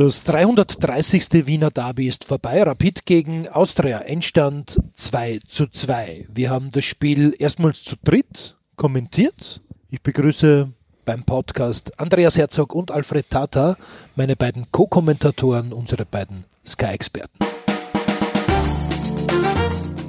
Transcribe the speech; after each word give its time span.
Das 0.00 0.24
330. 0.24 1.46
Wiener 1.46 1.70
Derby 1.70 2.08
ist 2.08 2.24
vorbei. 2.24 2.62
Rapid 2.62 3.04
gegen 3.04 3.48
Austria. 3.48 3.98
Endstand 3.98 4.80
2 4.94 5.40
zu 5.46 5.66
2. 5.66 6.26
Wir 6.32 6.48
haben 6.48 6.70
das 6.70 6.86
Spiel 6.86 7.34
erstmals 7.38 7.84
zu 7.84 7.96
dritt 8.02 8.56
kommentiert. 8.76 9.60
Ich 9.90 10.00
begrüße 10.00 10.72
beim 11.04 11.24
Podcast 11.24 12.00
Andreas 12.00 12.38
Herzog 12.38 12.74
und 12.74 12.90
Alfred 12.90 13.28
Tata, 13.28 13.76
meine 14.16 14.36
beiden 14.36 14.64
Co-Kommentatoren, 14.72 15.74
unsere 15.74 16.06
beiden 16.06 16.46
Sky-Experten. 16.66 17.36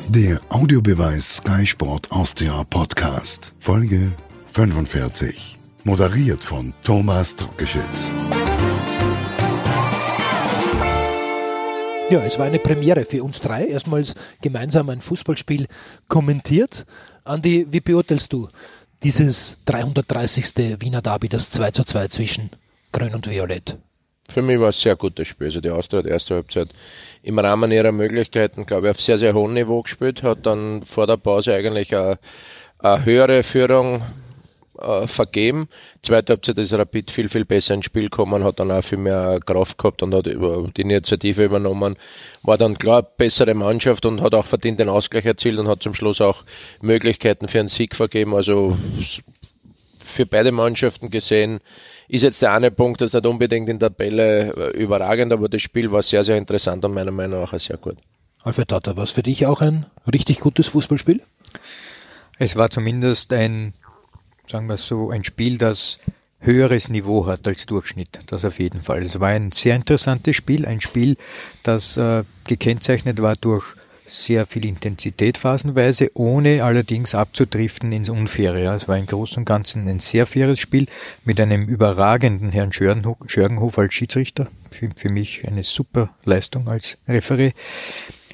Der 0.07 0.39
Audiobeweis 0.47 1.35
Sky 1.35 1.67
Sport 1.67 2.09
Austria 2.13 2.63
Podcast, 2.63 3.51
Folge 3.59 4.13
45. 4.45 5.57
Moderiert 5.83 6.41
von 6.41 6.71
Thomas 6.81 7.35
Druckeschitz. 7.35 8.09
Ja, 12.11 12.21
es 12.25 12.37
war 12.37 12.45
eine 12.45 12.59
Premiere 12.59 13.05
für 13.05 13.23
uns 13.23 13.39
drei. 13.39 13.67
Erstmals 13.67 14.15
gemeinsam 14.41 14.89
ein 14.89 14.99
Fußballspiel 14.99 15.67
kommentiert. 16.09 16.85
Andi, 17.23 17.67
wie 17.69 17.79
beurteilst 17.79 18.33
du 18.33 18.49
dieses 19.01 19.63
330. 19.63 20.81
Wiener 20.81 21.01
Derby, 21.01 21.29
das 21.29 21.49
2 21.51 21.71
zu 21.71 21.85
2 21.85 22.09
zwischen 22.09 22.49
Grün 22.91 23.15
und 23.15 23.29
Violett? 23.29 23.77
Für 24.27 24.41
mich 24.41 24.59
war 24.59 24.67
es 24.67 24.79
ein 24.79 24.81
sehr 24.81 24.95
gutes 24.97 25.29
Spiel. 25.29 25.47
Also 25.47 25.61
die 25.61 25.69
Austria 25.69 25.99
hat 25.99 26.05
erste 26.05 26.35
Halbzeit 26.35 26.67
im 27.23 27.39
Rahmen 27.39 27.71
ihrer 27.71 27.93
Möglichkeiten, 27.93 28.65
glaube 28.65 28.87
ich, 28.87 28.91
auf 28.91 28.99
sehr, 28.99 29.17
sehr 29.17 29.33
hohem 29.33 29.53
Niveau 29.53 29.81
gespielt, 29.81 30.21
hat 30.21 30.45
dann 30.45 30.83
vor 30.83 31.07
der 31.07 31.15
Pause 31.15 31.53
eigentlich 31.53 31.95
eine, 31.95 32.19
eine 32.79 33.05
höhere 33.05 33.41
Führung 33.41 34.01
äh, 34.81 35.07
vergeben. 35.07 35.67
Zweite 36.01 36.33
Halbzeit 36.33 36.57
ist 36.57 36.73
Rapid 36.73 37.11
viel, 37.11 37.29
viel 37.29 37.45
besser 37.45 37.73
ins 37.73 37.85
Spiel 37.85 38.03
gekommen, 38.03 38.43
hat 38.43 38.59
dann 38.59 38.71
auch 38.71 38.83
viel 38.83 38.97
mehr 38.97 39.39
Kraft 39.45 39.77
gehabt 39.77 40.03
und 40.03 40.13
hat 40.13 40.25
die 40.25 40.81
Initiative 40.81 41.45
übernommen. 41.45 41.95
War 42.43 42.57
dann 42.57 42.77
klar 42.77 43.03
bessere 43.03 43.53
Mannschaft 43.53 44.05
und 44.05 44.21
hat 44.21 44.33
auch 44.33 44.45
verdient 44.45 44.79
den 44.79 44.89
Ausgleich 44.89 45.25
erzielt 45.25 45.59
und 45.59 45.67
hat 45.67 45.83
zum 45.83 45.93
Schluss 45.93 46.21
auch 46.21 46.43
Möglichkeiten 46.81 47.47
für 47.47 47.59
einen 47.59 47.69
Sieg 47.69 47.95
vergeben. 47.95 48.35
Also 48.35 48.77
für 49.99 50.25
beide 50.25 50.51
Mannschaften 50.51 51.09
gesehen 51.09 51.59
ist 52.07 52.23
jetzt 52.23 52.41
der 52.41 52.51
eine 52.53 52.71
Punkt, 52.71 53.01
das 53.01 53.13
nicht 53.13 53.25
unbedingt 53.25 53.69
in 53.69 53.79
der 53.79 53.89
Tabelle 53.89 54.53
äh, 54.53 54.77
überragend, 54.77 55.31
aber 55.31 55.47
das 55.47 55.61
Spiel 55.61 55.91
war 55.91 56.03
sehr, 56.03 56.23
sehr 56.23 56.37
interessant 56.37 56.83
und 56.83 56.93
meiner 56.93 57.11
Meinung 57.11 57.41
nach 57.41 57.53
auch 57.53 57.59
sehr 57.59 57.77
gut. 57.77 57.97
Alfred 58.43 58.67
Tata, 58.67 58.97
war 58.97 59.03
es 59.03 59.11
für 59.11 59.23
dich 59.23 59.45
auch 59.45 59.61
ein 59.61 59.85
richtig 60.11 60.39
gutes 60.39 60.67
Fußballspiel? 60.67 61.21
Es 62.39 62.55
war 62.55 62.69
zumindest 62.69 63.31
ein 63.33 63.73
sagen 64.51 64.67
wir 64.67 64.77
so, 64.77 65.09
ein 65.09 65.23
Spiel, 65.23 65.57
das 65.57 65.97
höheres 66.39 66.89
Niveau 66.89 67.25
hat 67.25 67.47
als 67.47 67.65
Durchschnitt. 67.65 68.19
Das 68.27 68.45
auf 68.45 68.59
jeden 68.59 68.81
Fall. 68.81 69.01
Es 69.03 69.19
war 69.19 69.29
ein 69.29 69.51
sehr 69.51 69.75
interessantes 69.75 70.35
Spiel, 70.35 70.65
ein 70.65 70.81
Spiel, 70.81 71.17
das 71.63 71.97
äh, 71.97 72.23
gekennzeichnet 72.45 73.21
war 73.21 73.35
durch 73.35 73.75
sehr 74.05 74.45
viel 74.45 74.65
Intensität 74.65 75.37
phasenweise, 75.37 76.11
ohne 76.15 76.65
allerdings 76.65 77.15
abzudriften 77.15 77.93
ins 77.93 78.09
Unfaire. 78.09 78.61
Ja, 78.61 78.75
es 78.75 78.89
war 78.89 78.97
im 78.97 79.05
Großen 79.05 79.37
und 79.37 79.45
Ganzen 79.45 79.87
ein 79.87 79.99
sehr 79.99 80.25
faires 80.25 80.59
Spiel 80.59 80.87
mit 81.23 81.39
einem 81.39 81.65
überragenden 81.67 82.51
Herrn 82.51 82.73
Schörgenhof 82.73 83.77
als 83.77 83.93
Schiedsrichter. 83.93 84.49
Für, 84.69 84.89
für 84.95 85.09
mich 85.09 85.47
eine 85.47 85.63
super 85.63 86.09
Leistung 86.25 86.67
als 86.67 86.97
Referee. 87.07 87.53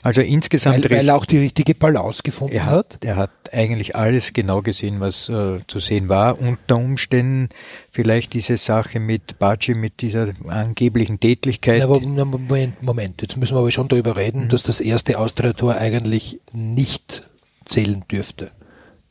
Also 0.04 0.22
insgesamt. 0.22 0.90
Weil, 0.90 1.00
weil 1.00 1.10
er 1.10 1.16
auch 1.16 1.26
die 1.26 1.38
richtige 1.38 1.76
Balance 1.76 2.24
gefunden 2.24 2.56
er 2.56 2.66
hat, 2.66 2.96
hat. 2.96 3.06
Er 3.06 3.16
hat 3.16 3.32
eigentlich 3.52 3.96
alles 3.96 4.34
genau 4.34 4.62
gesehen, 4.62 5.00
was 5.00 5.30
äh, 5.30 5.60
zu 5.68 5.80
sehen 5.80 6.10
war. 6.10 6.40
Unter 6.40 6.78
Umständen 6.78 7.50
vielleicht 7.92 8.34
diese 8.34 8.58
Sache 8.58 9.00
mit 9.00 9.40
Baci, 9.40 9.74
mit 9.74 10.02
dieser 10.02 10.34
angeblichen 10.48 11.20
Tätlichkeit. 11.20 11.82
aber, 11.82 12.00
Moment, 12.00 12.82
Moment, 12.84 13.22
jetzt 13.22 13.38
müssen 13.38 13.56
wir 13.56 13.60
aber 13.60 13.72
schon 13.72 13.88
darüber 13.88 14.18
reden, 14.18 14.46
mhm. 14.46 14.50
dass 14.50 14.64
das 14.64 14.82
erste 14.82 15.18
Austria-Tor 15.20 15.76
eigentlich 15.76 16.40
nicht 16.54 17.28
zählen 17.66 18.04
dürfte. 18.10 18.52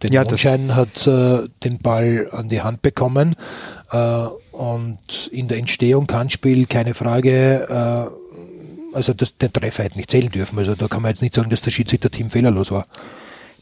Den 0.03 0.13
ja, 0.13 0.25
Mondschein 0.25 0.75
hat 0.75 1.07
äh, 1.07 1.49
den 1.65 1.79
Ball 1.79 2.29
an 2.31 2.49
die 2.49 2.61
Hand 2.61 2.83
bekommen 2.83 3.35
äh, 3.91 4.27
und 4.53 5.29
in 5.33 5.49
der 5.49 5.59
Entstehung 5.59 6.07
Handspiel, 6.11 6.67
keine 6.67 6.95
Frage, 6.95 8.11
äh, 8.13 8.26
also 8.97 9.13
das, 9.13 9.37
den 9.37 9.53
Treffer 9.53 9.85
hätte 9.85 9.99
nicht 9.99 10.11
zählen 10.11 10.31
dürfen. 10.31 10.59
Also 10.59 10.75
da 10.75 10.89
kann 10.89 11.03
man 11.03 11.11
jetzt 11.11 11.23
nicht 11.23 11.35
sagen, 11.35 11.51
dass 11.51 11.61
der 11.61 11.71
Schiedsrichter-Team 11.71 12.31
fehlerlos 12.31 12.71
war. 12.71 12.85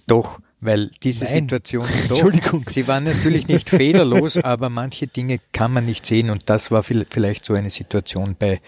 Doch, 0.06 0.38
weil 0.60 0.90
diese 1.02 1.24
Nein. 1.24 1.42
Situation, 1.42 1.86
doch, 2.08 2.16
Entschuldigung. 2.16 2.64
sie 2.68 2.86
waren 2.88 3.04
natürlich 3.04 3.48
nicht 3.48 3.68
fehlerlos, 3.68 4.38
aber 4.38 4.70
manche 4.70 5.06
Dinge 5.06 5.40
kann 5.52 5.72
man 5.72 5.84
nicht 5.84 6.06
sehen 6.06 6.30
und 6.30 6.48
das 6.48 6.70
war 6.70 6.82
vielleicht 6.82 7.44
so 7.44 7.54
eine 7.54 7.70
Situation 7.70 8.36
bei 8.38 8.60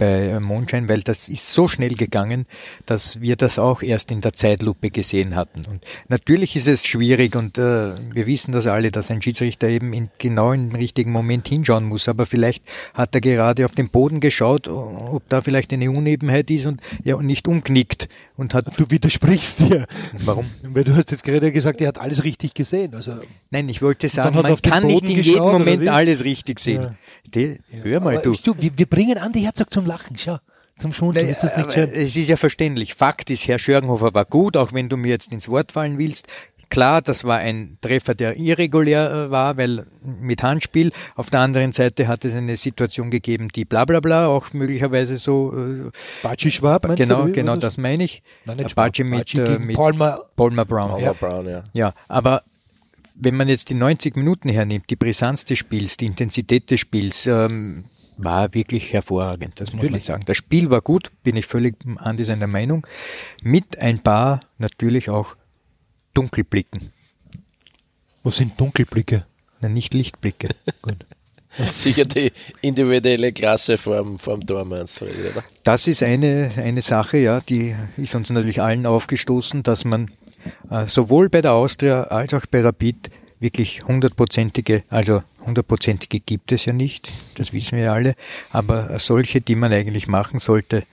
bei 0.00 0.40
Mondschein, 0.40 0.88
weil 0.88 1.02
das 1.02 1.28
ist 1.28 1.52
so 1.52 1.68
schnell 1.68 1.94
gegangen, 1.94 2.46
dass 2.86 3.20
wir 3.20 3.36
das 3.36 3.58
auch 3.58 3.82
erst 3.82 4.10
in 4.10 4.22
der 4.22 4.32
Zeitlupe 4.32 4.90
gesehen 4.90 5.36
hatten. 5.36 5.60
Und 5.70 5.84
natürlich 6.08 6.56
ist 6.56 6.66
es 6.66 6.86
schwierig 6.86 7.36
und 7.36 7.58
äh, 7.58 7.92
wir 8.12 8.26
wissen 8.26 8.52
das 8.52 8.66
alle, 8.66 8.90
dass 8.90 9.10
ein 9.10 9.20
Schiedsrichter 9.20 9.68
eben 9.68 9.92
in 9.92 10.08
genau 10.18 10.52
im 10.52 10.74
richtigen 10.74 11.12
Moment 11.12 11.46
hinschauen 11.46 11.84
muss. 11.84 12.08
Aber 12.08 12.24
vielleicht 12.24 12.64
hat 12.94 13.14
er 13.14 13.20
gerade 13.20 13.66
auf 13.66 13.74
den 13.74 13.90
Boden 13.90 14.20
geschaut, 14.20 14.68
ob 14.68 15.22
da 15.28 15.42
vielleicht 15.42 15.72
eine 15.74 15.90
Unebenheit 15.90 16.50
ist 16.50 16.64
und 16.64 16.80
ja 17.04 17.16
und 17.16 17.26
nicht 17.26 17.46
umknickt 17.46 18.08
und 18.36 18.54
hat. 18.54 18.78
Du 18.78 18.90
widersprichst 18.90 19.60
dir. 19.60 19.86
Warum? 20.24 20.46
Weil 20.70 20.84
du 20.84 20.96
hast 20.96 21.10
jetzt 21.10 21.24
gerade 21.24 21.52
gesagt, 21.52 21.82
er 21.82 21.88
hat 21.88 21.98
alles 21.98 22.24
richtig 22.24 22.54
gesehen. 22.54 22.94
Also 22.94 23.12
Nein, 23.52 23.68
ich 23.68 23.82
wollte 23.82 24.08
sagen, 24.08 24.36
man 24.36 24.56
kann 24.62 24.86
nicht 24.86 25.08
in 25.08 25.20
jedem 25.20 25.42
Moment 25.42 25.88
alles 25.88 26.24
richtig 26.24 26.60
sehen. 26.60 26.82
Ja. 26.82 26.94
Die, 27.34 27.58
hör 27.82 28.00
mal, 28.00 28.20
du. 28.22 28.36
du 28.36 28.54
wir, 28.58 28.70
wir 28.76 28.86
bringen 28.86 29.18
Andi 29.18 29.40
Herzog 29.40 29.72
zum 29.72 29.84
Lachen, 29.90 30.16
schau. 30.16 30.38
Zum 30.78 30.92
Schmunzeln 30.92 31.28
ist 31.28 31.42
das 31.42 31.56
nicht 31.56 31.72
schön. 31.72 31.90
Es 31.92 32.16
ist 32.16 32.28
ja 32.28 32.36
verständlich. 32.36 32.94
Fakt 32.94 33.28
ist, 33.28 33.46
Herr 33.48 33.58
Schörgenhofer 33.58 34.14
war 34.14 34.24
gut, 34.24 34.56
auch 34.56 34.72
wenn 34.72 34.88
du 34.88 34.96
mir 34.96 35.08
jetzt 35.08 35.32
ins 35.32 35.48
Wort 35.48 35.72
fallen 35.72 35.98
willst. 35.98 36.28
Klar, 36.70 37.02
das 37.02 37.24
war 37.24 37.38
ein 37.38 37.76
Treffer, 37.80 38.14
der 38.14 38.36
irregulär 38.36 39.10
äh, 39.10 39.30
war, 39.32 39.56
weil 39.56 39.86
mit 40.02 40.44
Handspiel. 40.44 40.92
Auf 41.16 41.28
der 41.28 41.40
anderen 41.40 41.72
Seite 41.72 42.06
hat 42.06 42.24
es 42.24 42.34
eine 42.34 42.56
Situation 42.56 43.10
gegeben, 43.10 43.48
die 43.48 43.64
bla 43.64 43.84
bla 43.84 43.98
bla, 43.98 44.28
auch 44.28 44.52
möglicherweise 44.52 45.18
so. 45.18 45.52
Äh, 45.52 45.90
Baci 46.22 46.52
Schwab, 46.52 46.86
meinst 46.86 47.02
Genau, 47.02 47.24
du, 47.24 47.32
genau 47.32 47.56
das 47.56 47.76
meine 47.76 48.04
ich. 48.04 48.22
Nein, 48.44 48.58
nicht 48.58 48.76
Baci 48.76 49.02
mit, 49.02 49.34
äh, 49.34 49.58
mit 49.58 49.74
Palmer, 49.74 50.20
Palmer 50.36 50.64
Brown. 50.64 50.90
Palmer 50.90 51.04
ja. 51.04 51.12
Brown, 51.12 51.46
ja. 51.48 51.64
Ja, 51.72 51.94
aber 52.06 52.44
wenn 53.16 53.34
man 53.34 53.48
jetzt 53.48 53.68
die 53.70 53.74
90 53.74 54.14
Minuten 54.14 54.48
hernimmt, 54.48 54.88
die 54.88 54.96
Brisanz 54.96 55.44
des 55.44 55.58
Spiels, 55.58 55.96
die 55.96 56.06
Intensität 56.06 56.70
des 56.70 56.78
Spiels, 56.78 57.26
ähm, 57.26 57.84
war 58.24 58.54
wirklich 58.54 58.92
hervorragend, 58.92 59.60
das 59.60 59.72
muss 59.72 59.88
man 59.90 60.02
sagen. 60.02 60.22
Das 60.26 60.36
Spiel 60.36 60.70
war 60.70 60.80
gut, 60.80 61.10
bin 61.22 61.36
ich 61.36 61.46
völlig 61.46 61.76
an 61.96 62.16
dieser 62.16 62.36
Meinung, 62.46 62.86
mit 63.42 63.78
ein 63.78 64.02
paar 64.02 64.40
natürlich 64.58 65.10
auch 65.10 65.36
Dunkelblicken. 66.14 66.92
Was 68.22 68.36
sind 68.36 68.60
Dunkelblicke? 68.60 69.26
Na, 69.60 69.68
nicht 69.68 69.94
Lichtblicke. 69.94 70.48
gut. 70.82 71.06
Sicher 71.76 72.04
die 72.04 72.32
individuelle 72.60 73.32
Klasse 73.32 73.76
vorm, 73.76 74.18
vorm 74.18 74.46
Tor, 74.46 74.64
meinst 74.64 75.00
du, 75.00 75.06
oder? 75.06 75.42
Das 75.64 75.88
ist 75.88 76.02
eine, 76.02 76.52
eine 76.56 76.80
Sache, 76.80 77.18
ja, 77.18 77.40
die 77.40 77.74
ist 77.96 78.14
uns 78.14 78.30
natürlich 78.30 78.62
allen 78.62 78.86
aufgestoßen, 78.86 79.64
dass 79.64 79.84
man 79.84 80.10
äh, 80.70 80.86
sowohl 80.86 81.28
bei 81.28 81.42
der 81.42 81.52
Austria 81.52 82.04
als 82.04 82.34
auch 82.34 82.46
bei 82.46 82.60
Rapid 82.60 83.10
wirklich 83.40 83.82
hundertprozentige, 83.84 84.84
also 84.90 85.22
hundertprozentige 85.44 86.20
gibt 86.20 86.52
es 86.52 86.66
ja 86.66 86.72
nicht, 86.72 87.10
das 87.34 87.52
wissen 87.52 87.78
wir 87.78 87.84
ja 87.84 87.92
alle, 87.92 88.14
aber 88.50 88.98
solche, 88.98 89.40
die 89.40 89.54
man 89.54 89.72
eigentlich 89.72 90.06
machen 90.06 90.38
sollte, 90.38 90.84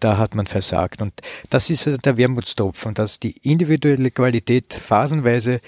da 0.00 0.16
hat 0.16 0.34
man 0.34 0.46
versagt. 0.46 1.02
Und 1.02 1.12
das 1.50 1.70
ist 1.70 2.04
der 2.04 2.16
Wermutstropfen, 2.16 2.94
dass 2.94 3.18
die 3.18 3.36
individuelle 3.42 4.10
Qualität 4.10 4.72
phasenweise 4.72 5.60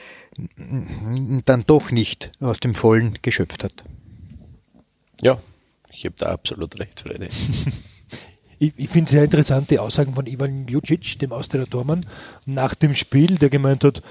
dann 0.56 1.64
doch 1.66 1.90
nicht 1.90 2.32
aus 2.40 2.60
dem 2.60 2.74
Vollen 2.74 3.18
geschöpft 3.22 3.64
hat. 3.64 3.84
Ja, 5.20 5.38
ich 5.92 6.04
habe 6.04 6.14
da 6.16 6.26
absolut 6.26 6.78
recht, 6.78 7.00
Freddy. 7.00 7.28
ich, 8.58 8.72
ich 8.76 8.88
finde 8.88 9.10
sehr 9.10 9.24
interessant 9.24 9.70
die 9.70 9.78
Aussagen 9.78 10.14
von 10.14 10.26
Ivan 10.26 10.66
Ljucic, 10.66 11.18
dem 11.18 11.32
Austria 11.32 11.66
Tormann, 11.66 12.06
nach 12.46 12.74
dem 12.74 12.94
Spiel, 12.94 13.36
der 13.36 13.50
gemeint 13.50 13.84
hat, 13.84 14.02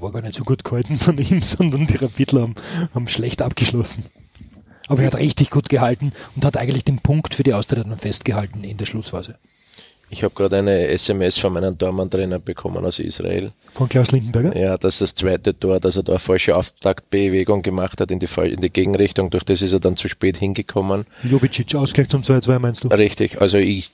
war 0.00 0.12
gar 0.12 0.22
nicht 0.22 0.34
so 0.34 0.44
gut 0.44 0.64
gehalten 0.64 0.98
von 0.98 1.18
ihm, 1.18 1.42
sondern 1.42 1.86
die 1.86 1.96
Rapidler 1.96 2.42
haben, 2.42 2.54
haben 2.94 3.08
schlecht 3.08 3.42
abgeschlossen. 3.42 4.04
Aber 4.88 5.02
er 5.02 5.06
hat 5.06 5.18
richtig 5.18 5.50
gut 5.50 5.68
gehalten 5.68 6.12
und 6.34 6.44
hat 6.44 6.56
eigentlich 6.56 6.84
den 6.84 6.98
Punkt 6.98 7.34
für 7.34 7.44
die 7.44 7.54
Austria 7.54 7.84
dann 7.84 7.96
festgehalten 7.96 8.64
in 8.64 8.76
der 8.76 8.86
Schlussphase. 8.86 9.36
Ich 10.12 10.24
habe 10.24 10.34
gerade 10.34 10.58
eine 10.58 10.88
SMS 10.88 11.38
von 11.38 11.52
meinem 11.52 11.78
Tormann-Trainer 11.78 12.40
bekommen 12.40 12.84
aus 12.84 12.98
Israel. 12.98 13.52
Von 13.74 13.88
Klaus 13.88 14.10
Lindenberger? 14.10 14.56
Ja, 14.58 14.76
dass 14.76 14.98
das 14.98 15.14
zweite 15.14 15.56
Tor, 15.56 15.78
dass 15.78 15.96
er 15.96 16.02
da 16.02 16.12
eine 16.12 16.18
falsche 16.18 16.56
Auftaktbewegung 16.56 17.62
gemacht 17.62 18.00
hat 18.00 18.10
in 18.10 18.18
die, 18.18 18.26
in 18.42 18.60
die 18.60 18.70
Gegenrichtung. 18.70 19.30
Durch 19.30 19.44
das 19.44 19.62
ist 19.62 19.72
er 19.72 19.78
dann 19.78 19.96
zu 19.96 20.08
spät 20.08 20.36
hingekommen. 20.36 21.06
Jubicic, 21.22 21.76
Ausgleich 21.76 22.08
zum 22.08 22.22
2-2 22.22 22.58
meinst 22.58 22.82
du? 22.82 22.88
Richtig. 22.88 23.40
Also 23.40 23.58
ich 23.58 23.92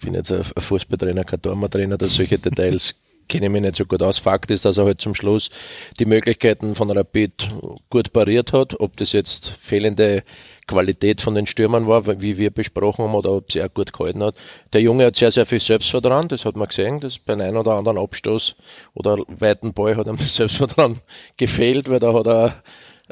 bin 0.00 0.14
jetzt 0.14 0.30
ein 0.30 0.44
Fußballtrainer, 0.44 1.24
kein 1.24 1.42
Tormann-Trainer, 1.42 1.98
dass 1.98 2.14
solche 2.14 2.38
Details 2.38 2.94
kenne 3.28 3.48
mich 3.48 3.62
nicht 3.62 3.76
so 3.76 3.84
gut 3.84 4.02
aus. 4.02 4.18
Fakt 4.18 4.50
ist, 4.50 4.64
dass 4.64 4.78
er 4.78 4.84
halt 4.84 5.00
zum 5.00 5.14
Schluss 5.14 5.50
die 5.98 6.06
Möglichkeiten 6.06 6.74
von 6.74 6.90
Rapid 6.90 7.48
gut 7.90 8.12
pariert 8.12 8.52
hat. 8.52 8.78
Ob 8.80 8.96
das 8.96 9.12
jetzt 9.12 9.48
fehlende 9.60 10.22
Qualität 10.66 11.20
von 11.20 11.34
den 11.34 11.46
Stürmern 11.46 11.86
war, 11.86 12.20
wie 12.20 12.38
wir 12.38 12.50
besprochen 12.50 13.04
haben, 13.04 13.14
oder 13.14 13.32
ob 13.32 13.52
sie 13.52 13.62
auch 13.62 13.72
gut 13.72 13.92
gehalten 13.92 14.22
hat. 14.22 14.34
Der 14.72 14.80
Junge 14.80 15.06
hat 15.06 15.16
sehr, 15.16 15.30
sehr 15.30 15.46
viel 15.46 15.60
Selbstvertrauen, 15.60 16.28
das 16.28 16.44
hat 16.44 16.56
man 16.56 16.68
gesehen, 16.68 16.98
das 17.00 17.18
bei 17.18 17.34
einem 17.34 17.56
oder 17.56 17.74
anderen 17.74 17.98
Abstoß 17.98 18.56
oder 18.94 19.18
weiten 19.28 19.72
Ball 19.72 19.96
hat 19.96 20.08
ihm 20.08 20.16
das 20.16 20.34
Selbstvertrauen 20.34 21.00
gefehlt, 21.36 21.88
weil 21.88 22.00
da 22.00 22.12
hat 22.12 22.26
er 22.26 22.62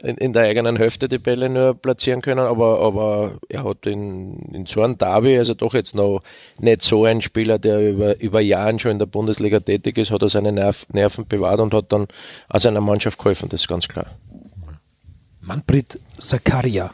in, 0.03 0.17
in, 0.17 0.33
der 0.33 0.45
eigenen 0.45 0.77
Hälfte 0.77 1.09
die 1.09 1.19
Bälle 1.19 1.49
nur 1.49 1.75
platzieren 1.75 2.21
können, 2.21 2.41
aber, 2.41 2.81
aber 2.81 3.39
er 3.49 3.65
hat 3.65 3.87
in, 3.87 4.39
in 4.53 4.67
so 4.67 4.83
einem 4.83 4.99
Derby, 4.99 5.39
also 5.39 5.55
doch 5.55 5.75
jetzt 5.75 5.95
noch 5.95 6.23
nicht 6.59 6.83
so 6.83 7.05
ein 7.05 7.23
Spieler, 7.23 7.59
der 7.59 7.91
über, 7.91 8.21
über 8.21 8.41
Jahren 8.41 8.79
schon 8.79 8.93
in 8.93 8.99
der 8.99 9.07
Bundesliga 9.07 9.61
tätig 9.61 9.99
ist, 9.99 10.11
hat 10.11 10.23
er 10.23 10.29
seine 10.29 10.53
Nerv, 10.53 10.87
Nerven 10.93 11.27
bewahrt 11.27 11.61
und 11.61 11.73
hat 11.73 11.93
dann 11.93 12.09
auch 12.49 12.61
seiner 12.61 12.81
Mannschaft 12.81 13.19
geholfen, 13.19 13.49
das 13.49 13.63
ist 13.63 13.69
ganz 13.69 13.87
klar. 13.87 14.07
Manfred 15.41 16.01
Zakaria 16.19 16.91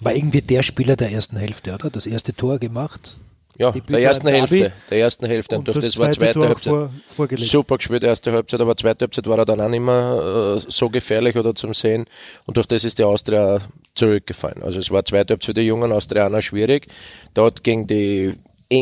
war 0.00 0.14
irgendwie 0.14 0.42
der 0.42 0.62
Spieler 0.62 0.96
der 0.96 1.12
ersten 1.12 1.36
Hälfte, 1.36 1.72
oder? 1.74 1.88
Das 1.88 2.06
erste 2.06 2.34
Tor 2.34 2.58
gemacht, 2.58 3.16
ja, 3.58 3.70
der 3.70 4.00
ersten 4.00 4.28
Hälfte. 4.28 4.72
Der 4.90 4.98
ersten 4.98 5.26
Hälfte. 5.26 5.56
Und, 5.56 5.68
und 5.68 5.74
durch 5.74 5.84
das, 5.84 5.94
das 5.94 5.98
war 5.98 6.10
zweite 6.12 6.40
Halbzeit. 6.40 6.90
Vor, 7.08 7.28
Super 7.36 7.76
gespielt, 7.76 8.02
erste 8.02 8.32
Halbzeit, 8.32 8.60
aber 8.60 8.76
zweite 8.76 9.04
Halbzeit 9.04 9.26
war 9.26 9.38
er 9.38 9.44
dann 9.44 9.60
auch 9.60 9.68
nicht 9.68 9.80
mehr 9.80 10.58
äh, 10.58 10.70
so 10.70 10.88
gefährlich 10.88 11.36
oder 11.36 11.54
zum 11.54 11.74
Sehen. 11.74 12.06
Und 12.46 12.56
durch 12.56 12.66
das 12.66 12.84
ist 12.84 12.98
die 12.98 13.04
Austria 13.04 13.60
zurückgefallen. 13.94 14.62
Also 14.62 14.78
es 14.78 14.90
war 14.90 15.04
zweite 15.04 15.32
Halbzeit 15.32 15.44
für 15.44 15.54
die 15.54 15.62
jungen 15.62 15.92
Austrianer 15.92 16.40
schwierig. 16.40 16.86
Dort 17.34 17.62
gegen 17.62 17.86
die 17.86 18.34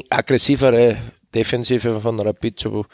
aggressivere 0.08 0.96
Defensive 1.34 2.00
von 2.00 2.20
Rapid 2.20 2.58
zu 2.58 2.86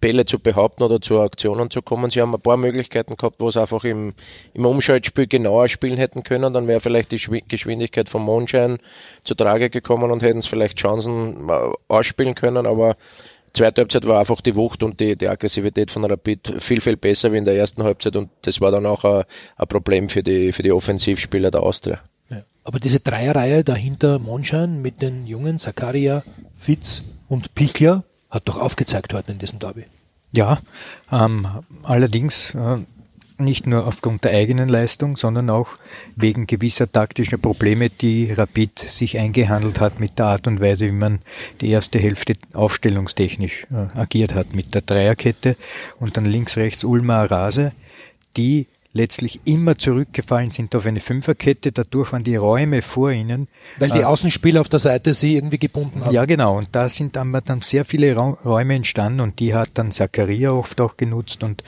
Bälle 0.00 0.26
zu 0.26 0.38
behaupten 0.38 0.82
oder 0.82 1.00
zu 1.00 1.20
Aktionen 1.20 1.70
zu 1.70 1.80
kommen. 1.80 2.10
Sie 2.10 2.20
haben 2.20 2.34
ein 2.34 2.40
paar 2.40 2.56
Möglichkeiten 2.56 3.16
gehabt, 3.16 3.40
wo 3.40 3.50
sie 3.50 3.60
einfach 3.60 3.84
im, 3.84 4.12
im 4.52 4.66
Umschaltspiel 4.66 5.26
genauer 5.26 5.68
spielen 5.68 5.96
hätten 5.96 6.22
können. 6.22 6.52
Dann 6.52 6.68
wäre 6.68 6.80
vielleicht 6.80 7.12
die 7.12 7.42
Geschwindigkeit 7.48 8.08
vom 8.08 8.22
Mondschein 8.22 8.78
zu 9.24 9.34
Trage 9.34 9.70
gekommen 9.70 10.10
und 10.10 10.22
hätten 10.22 10.40
es 10.40 10.46
vielleicht 10.46 10.78
Chancen 10.78 11.48
äh, 11.48 11.72
ausspielen 11.88 12.34
können. 12.34 12.66
Aber 12.66 12.96
zweite 13.54 13.80
Halbzeit 13.80 14.06
war 14.06 14.20
einfach 14.20 14.42
die 14.42 14.54
Wucht 14.54 14.82
und 14.82 15.00
die, 15.00 15.16
die 15.16 15.28
Aggressivität 15.28 15.90
von 15.90 16.04
Rapid 16.04 16.54
viel, 16.58 16.80
viel 16.80 16.96
besser 16.96 17.32
wie 17.32 17.38
in 17.38 17.46
der 17.46 17.56
ersten 17.56 17.82
Halbzeit. 17.82 18.16
Und 18.16 18.28
das 18.42 18.60
war 18.60 18.70
dann 18.70 18.84
auch 18.84 19.04
ein, 19.04 19.24
ein 19.56 19.66
Problem 19.66 20.08
für 20.10 20.22
die, 20.22 20.52
für 20.52 20.62
die 20.62 20.72
Offensivspieler 20.72 21.50
der 21.50 21.62
Austria. 21.62 22.00
Ja. 22.28 22.42
Aber 22.64 22.78
diese 22.78 23.00
Dreierreihe 23.00 23.64
dahinter 23.64 24.18
Mondschein 24.18 24.82
mit 24.82 25.00
den 25.00 25.26
Jungen 25.26 25.58
Zakaria, 25.58 26.22
Fitz 26.54 27.02
und 27.28 27.54
Pichler 27.54 28.04
hat 28.30 28.48
doch 28.48 28.58
aufgezeigt 28.58 29.12
worden 29.12 29.32
in 29.32 29.38
diesem 29.38 29.58
Derby. 29.58 29.84
Ja, 30.32 30.58
ähm, 31.10 31.46
allerdings 31.82 32.54
äh, 32.54 32.78
nicht 33.38 33.66
nur 33.66 33.86
aufgrund 33.86 34.24
der 34.24 34.32
eigenen 34.32 34.68
Leistung, 34.68 35.16
sondern 35.16 35.50
auch 35.50 35.78
wegen 36.14 36.46
gewisser 36.46 36.90
taktischer 36.90 37.38
Probleme, 37.38 37.90
die 37.90 38.32
Rapid 38.32 38.78
sich 38.78 39.18
eingehandelt 39.18 39.80
hat 39.80 40.00
mit 40.00 40.18
der 40.18 40.26
Art 40.26 40.46
und 40.46 40.60
Weise, 40.60 40.86
wie 40.86 40.92
man 40.92 41.20
die 41.60 41.70
erste 41.70 41.98
Hälfte 41.98 42.36
aufstellungstechnisch 42.54 43.66
äh, 43.70 43.98
agiert 43.98 44.34
hat 44.34 44.54
mit 44.54 44.74
der 44.74 44.82
Dreierkette 44.82 45.56
und 45.98 46.16
dann 46.16 46.24
links, 46.24 46.56
rechts 46.56 46.84
Ulma 46.84 47.24
Rase, 47.24 47.72
die 48.36 48.66
letztlich 48.96 49.40
immer 49.44 49.78
zurückgefallen 49.78 50.50
sind 50.50 50.74
auf 50.74 50.86
eine 50.86 51.00
Fünferkette. 51.00 51.70
Dadurch 51.70 52.12
waren 52.12 52.24
die 52.24 52.36
Räume 52.36 52.82
vor 52.82 53.12
ihnen. 53.12 53.46
Weil 53.78 53.90
die 53.90 54.00
äh, 54.00 54.04
Außenspieler 54.04 54.60
auf 54.60 54.68
der 54.68 54.80
Seite 54.80 55.14
sie 55.14 55.36
irgendwie 55.36 55.58
gebunden 55.58 56.04
haben. 56.04 56.12
Ja, 56.12 56.24
genau. 56.24 56.58
Und 56.58 56.68
da 56.72 56.88
sind 56.88 57.16
dann, 57.16 57.38
dann 57.44 57.60
sehr 57.60 57.84
viele 57.84 58.16
Räume 58.16 58.74
entstanden 58.74 59.20
und 59.20 59.38
die 59.38 59.54
hat 59.54 59.70
dann 59.74 59.92
Zakaria 59.92 60.50
oft 60.50 60.80
auch 60.80 60.96
genutzt 60.96 61.44
und 61.44 61.62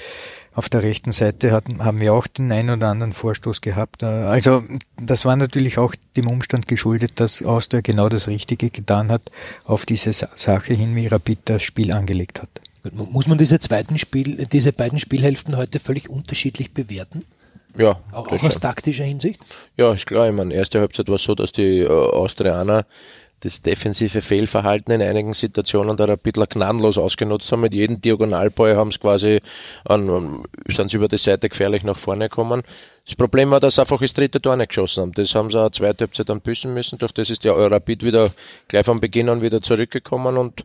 auf 0.55 0.69
der 0.69 0.83
rechten 0.83 1.13
Seite 1.13 1.53
hatten, 1.53 1.85
haben 1.85 2.01
wir 2.01 2.13
auch 2.13 2.27
den 2.27 2.51
einen 2.51 2.71
oder 2.71 2.89
anderen 2.89 3.13
Vorstoß 3.13 3.61
gehabt. 3.61 4.03
Äh, 4.03 4.07
also 4.07 4.65
das 5.01 5.25
war 5.25 5.37
natürlich 5.37 5.79
auch 5.79 5.95
dem 6.17 6.27
Umstand 6.27 6.67
geschuldet, 6.67 7.21
dass 7.21 7.45
Austria 7.45 7.81
genau 7.81 8.09
das 8.09 8.27
Richtige 8.27 8.71
getan 8.71 9.13
hat, 9.13 9.31
auf 9.65 9.87
diese 9.87 10.13
Sache 10.13 10.75
hin, 10.75 10.97
wie 10.97 11.07
Rapid 11.07 11.39
das 11.45 11.63
Spiel 11.63 11.93
angelegt 11.93 12.43
hat. 12.43 12.49
Muss 12.93 13.27
man 13.27 13.39
diese, 13.39 13.61
zweiten 13.61 13.99
Spiel, 13.99 14.47
diese 14.47 14.73
beiden 14.73 14.99
Spielhälften 14.99 15.57
heute 15.57 15.79
völlig 15.79 16.09
unterschiedlich 16.09 16.73
bewerten? 16.73 17.25
Ja. 17.77 18.01
Auch, 18.13 18.29
auch 18.29 18.43
aus 18.43 18.61
taktischer 18.61 19.05
Hinsicht? 19.05 19.41
Ja, 19.77 19.93
ist 19.93 20.07
klar. 20.07 20.29
Ich 20.29 20.35
meine, 20.35 20.55
erste 20.55 20.81
Halbzeit 20.81 21.09
war 21.09 21.19
so, 21.19 21.35
dass 21.35 21.53
die 21.53 21.81
äh, 21.81 21.89
Austrianer 21.89 22.87
das 23.41 23.63
defensive 23.63 24.21
Fehlverhalten 24.21 24.93
in 24.93 25.03
einigen 25.03 25.33
Situationen 25.33 25.97
da 25.97 26.07
ein 26.07 26.19
bisschen 26.19 26.47
gnadenlos 26.49 26.99
ausgenutzt 26.99 27.51
haben. 27.53 27.61
Mit 27.61 27.73
jedem 27.73 28.01
Diagonalball 28.01 28.77
haben 28.77 28.91
sie 28.91 28.99
quasi 28.99 29.41
an, 29.85 30.45
sind 30.69 30.91
sie 30.91 30.97
über 30.97 31.09
die 31.09 31.19
Seite 31.19 31.49
gefährlich 31.49 31.85
nach 31.85 31.99
vorne 31.99 32.29
gekommen. 32.29 32.63
Das 33.07 33.15
Problem 33.15 33.51
war, 33.51 33.61
dass 33.61 33.77
sie 33.77 33.81
einfach 33.81 34.01
das 34.01 34.13
dritte 34.13 34.41
Tor 34.41 34.57
nicht 34.57 34.71
geschossen 34.71 35.03
haben. 35.03 35.13
Das 35.13 35.35
haben 35.35 35.51
sie 35.51 35.61
auch 35.61 35.71
zweite 35.71 36.05
Halbzeit 36.05 36.29
dann 36.29 36.41
büßen 36.41 36.73
müssen. 36.75 36.99
Durch 36.99 37.13
das 37.13 37.31
ist 37.31 37.45
der 37.45 37.55
Rapid 37.55 38.03
wieder 38.03 38.33
gleich 38.67 38.85
von 38.85 39.01
Beginn 39.01 39.29
an 39.29 39.41
wieder 39.41 39.63
zurückgekommen 39.63 40.37
und 40.37 40.65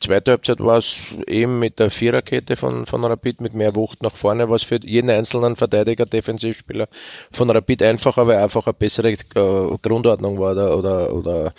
Zweite 0.00 0.32
Halbzeit 0.32 0.60
war 0.60 0.78
es 0.78 0.96
eben 1.26 1.58
mit 1.58 1.78
der 1.78 1.90
Viererkette 1.90 2.56
von, 2.56 2.86
von 2.86 3.04
Rapid 3.04 3.40
mit 3.40 3.54
mehr 3.54 3.74
Wucht 3.74 4.02
nach 4.02 4.16
vorne, 4.16 4.48
was 4.50 4.62
für 4.62 4.80
jeden 4.82 5.10
einzelnen 5.10 5.56
Verteidiger, 5.56 6.04
Defensivspieler 6.04 6.88
von 7.32 7.50
Rapid 7.50 7.82
einfacher, 7.82 8.26
weil 8.26 8.38
einfach 8.38 8.66
eine 8.66 8.74
bessere 8.74 9.12
äh, 9.12 9.78
Grundordnung 9.82 10.38
war 10.38 10.52
oder, 10.52 11.14
oder, 11.14 11.52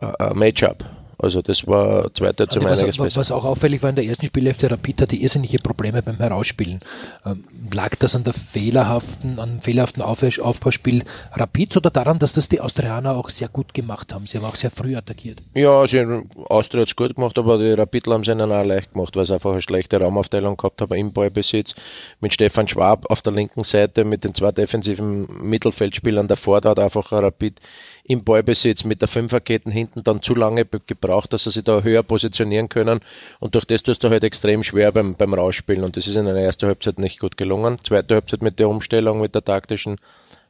äh, 0.00 0.34
Matchup. 0.34 0.84
Also 1.18 1.40
das 1.40 1.66
war 1.66 2.12
zweite 2.12 2.46
zum 2.46 2.64
was, 2.64 2.80
einiges 2.80 2.98
besser. 2.98 3.20
Was 3.20 3.32
auch 3.32 3.44
auffällig 3.44 3.82
war 3.82 3.90
in 3.90 3.96
der 3.96 4.04
ersten 4.04 4.26
Spielhälfte, 4.26 4.70
Rapid 4.70 5.02
hatte 5.02 5.16
irrsinnige 5.16 5.58
Probleme 5.58 6.02
beim 6.02 6.16
Herausspielen. 6.16 6.80
Ähm, 7.24 7.44
lag 7.72 7.96
das 7.96 8.14
an 8.14 8.24
der 8.24 8.34
fehlerhaften, 8.34 9.38
an 9.38 9.60
fehlerhaften 9.62 10.02
Aufbauspiel 10.02 11.04
Rapids 11.32 11.76
oder 11.76 11.90
daran, 11.90 12.18
dass 12.18 12.34
das 12.34 12.50
die 12.50 12.60
Austrianer 12.60 13.16
auch 13.16 13.30
sehr 13.30 13.48
gut 13.48 13.72
gemacht 13.72 14.12
haben? 14.12 14.26
Sie 14.26 14.36
haben 14.36 14.44
auch 14.44 14.56
sehr 14.56 14.70
früh 14.70 14.94
attackiert. 14.94 15.38
Ja, 15.54 15.86
sie, 15.88 16.04
Austria 16.48 16.82
hat 16.82 16.88
es 16.88 16.96
gut 16.96 17.14
gemacht, 17.14 17.38
aber 17.38 17.58
die 17.58 17.72
Rapidler 17.72 18.14
haben 18.14 18.22
es 18.22 18.28
ihnen 18.28 18.52
auch 18.52 18.64
leicht 18.64 18.92
gemacht, 18.92 19.16
weil 19.16 19.24
sie 19.24 19.34
einfach 19.34 19.52
eine 19.52 19.62
schlechte 19.62 19.98
Raumaufteilung 19.98 20.56
gehabt 20.56 20.82
haben 20.82 20.94
im 20.96 21.12
Ballbesitz. 21.12 21.74
Mit 22.20 22.34
Stefan 22.34 22.68
Schwab 22.68 23.10
auf 23.10 23.22
der 23.22 23.32
linken 23.32 23.64
Seite, 23.64 24.04
mit 24.04 24.24
den 24.24 24.34
zwei 24.34 24.52
defensiven 24.52 25.26
Mittelfeldspielern 25.48 26.28
davor, 26.28 26.60
da 26.60 26.70
hat 26.70 26.78
einfach 26.78 27.10
Rapid 27.10 27.60
im 28.08 28.24
Ballbesitz 28.24 28.84
mit 28.84 29.00
der 29.00 29.08
Fünferketten 29.08 29.72
hinten 29.72 30.04
dann 30.04 30.22
zu 30.22 30.34
lange 30.34 30.64
gebraucht, 30.64 31.32
dass 31.32 31.44
sie 31.44 31.50
sich 31.50 31.64
da 31.64 31.82
höher 31.82 32.02
positionieren 32.02 32.68
können. 32.68 33.00
Und 33.40 33.54
durch 33.54 33.64
das 33.64 33.82
tust 33.82 34.04
du 34.04 34.10
halt 34.10 34.24
extrem 34.24 34.62
schwer 34.62 34.92
beim, 34.92 35.14
beim 35.14 35.34
Rausspielen. 35.34 35.84
Und 35.84 35.96
das 35.96 36.06
ist 36.06 36.16
in 36.16 36.26
der 36.26 36.36
ersten 36.36 36.66
Halbzeit 36.66 36.98
nicht 36.98 37.18
gut 37.18 37.36
gelungen. 37.36 37.78
Zweite 37.84 38.14
Halbzeit 38.14 38.42
mit 38.42 38.58
der 38.58 38.68
Umstellung, 38.68 39.20
mit 39.20 39.34
der 39.34 39.44
taktischen, 39.44 39.96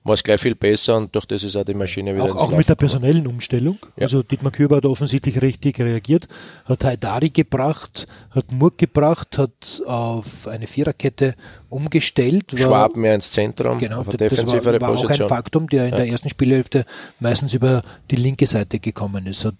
war 0.06 0.14
es 0.14 0.22
gleich 0.22 0.40
viel 0.40 0.54
besser 0.54 0.96
und 0.96 1.14
durch 1.14 1.26
das 1.26 1.42
ist 1.42 1.56
auch 1.56 1.64
die 1.64 1.74
Maschine 1.74 2.14
wieder 2.14 2.24
Auch, 2.24 2.36
auch 2.36 2.50
mit 2.50 2.68
der 2.68 2.74
personellen 2.74 3.26
Umstellung. 3.26 3.78
Ja. 3.96 4.02
Also 4.02 4.22
Dietmar 4.22 4.52
Küber 4.52 4.76
hat 4.76 4.86
offensichtlich 4.86 5.40
richtig 5.42 5.80
reagiert, 5.80 6.28
hat 6.64 6.84
Haidari 6.84 7.30
gebracht, 7.30 8.06
hat 8.30 8.52
Murk 8.52 8.78
gebracht, 8.78 9.38
hat 9.38 9.82
auf 9.86 10.46
eine 10.48 10.66
Viererkette 10.66 11.34
umgestellt. 11.68 12.52
War, 12.52 12.58
Schwab 12.58 12.96
mehr 12.96 13.14
ins 13.14 13.30
Zentrum, 13.30 13.78
genau, 13.78 14.00
auf 14.00 14.08
eine 14.08 14.16
das 14.16 14.46
war, 14.46 14.80
war 14.80 14.90
auch 14.90 15.10
ein 15.10 15.28
Faktum, 15.28 15.68
der 15.68 15.86
in 15.86 15.90
ja. 15.90 15.96
der 15.96 16.08
ersten 16.08 16.28
Spielhälfte 16.28 16.84
meistens 17.20 17.54
über 17.54 17.82
die 18.10 18.16
linke 18.16 18.46
Seite 18.46 18.78
gekommen 18.78 19.26
ist. 19.26 19.44
Hat 19.44 19.54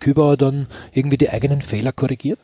Küber 0.00 0.36
dann 0.36 0.66
irgendwie 0.92 1.18
die 1.18 1.30
eigenen 1.30 1.62
Fehler 1.62 1.92
korrigiert? 1.92 2.38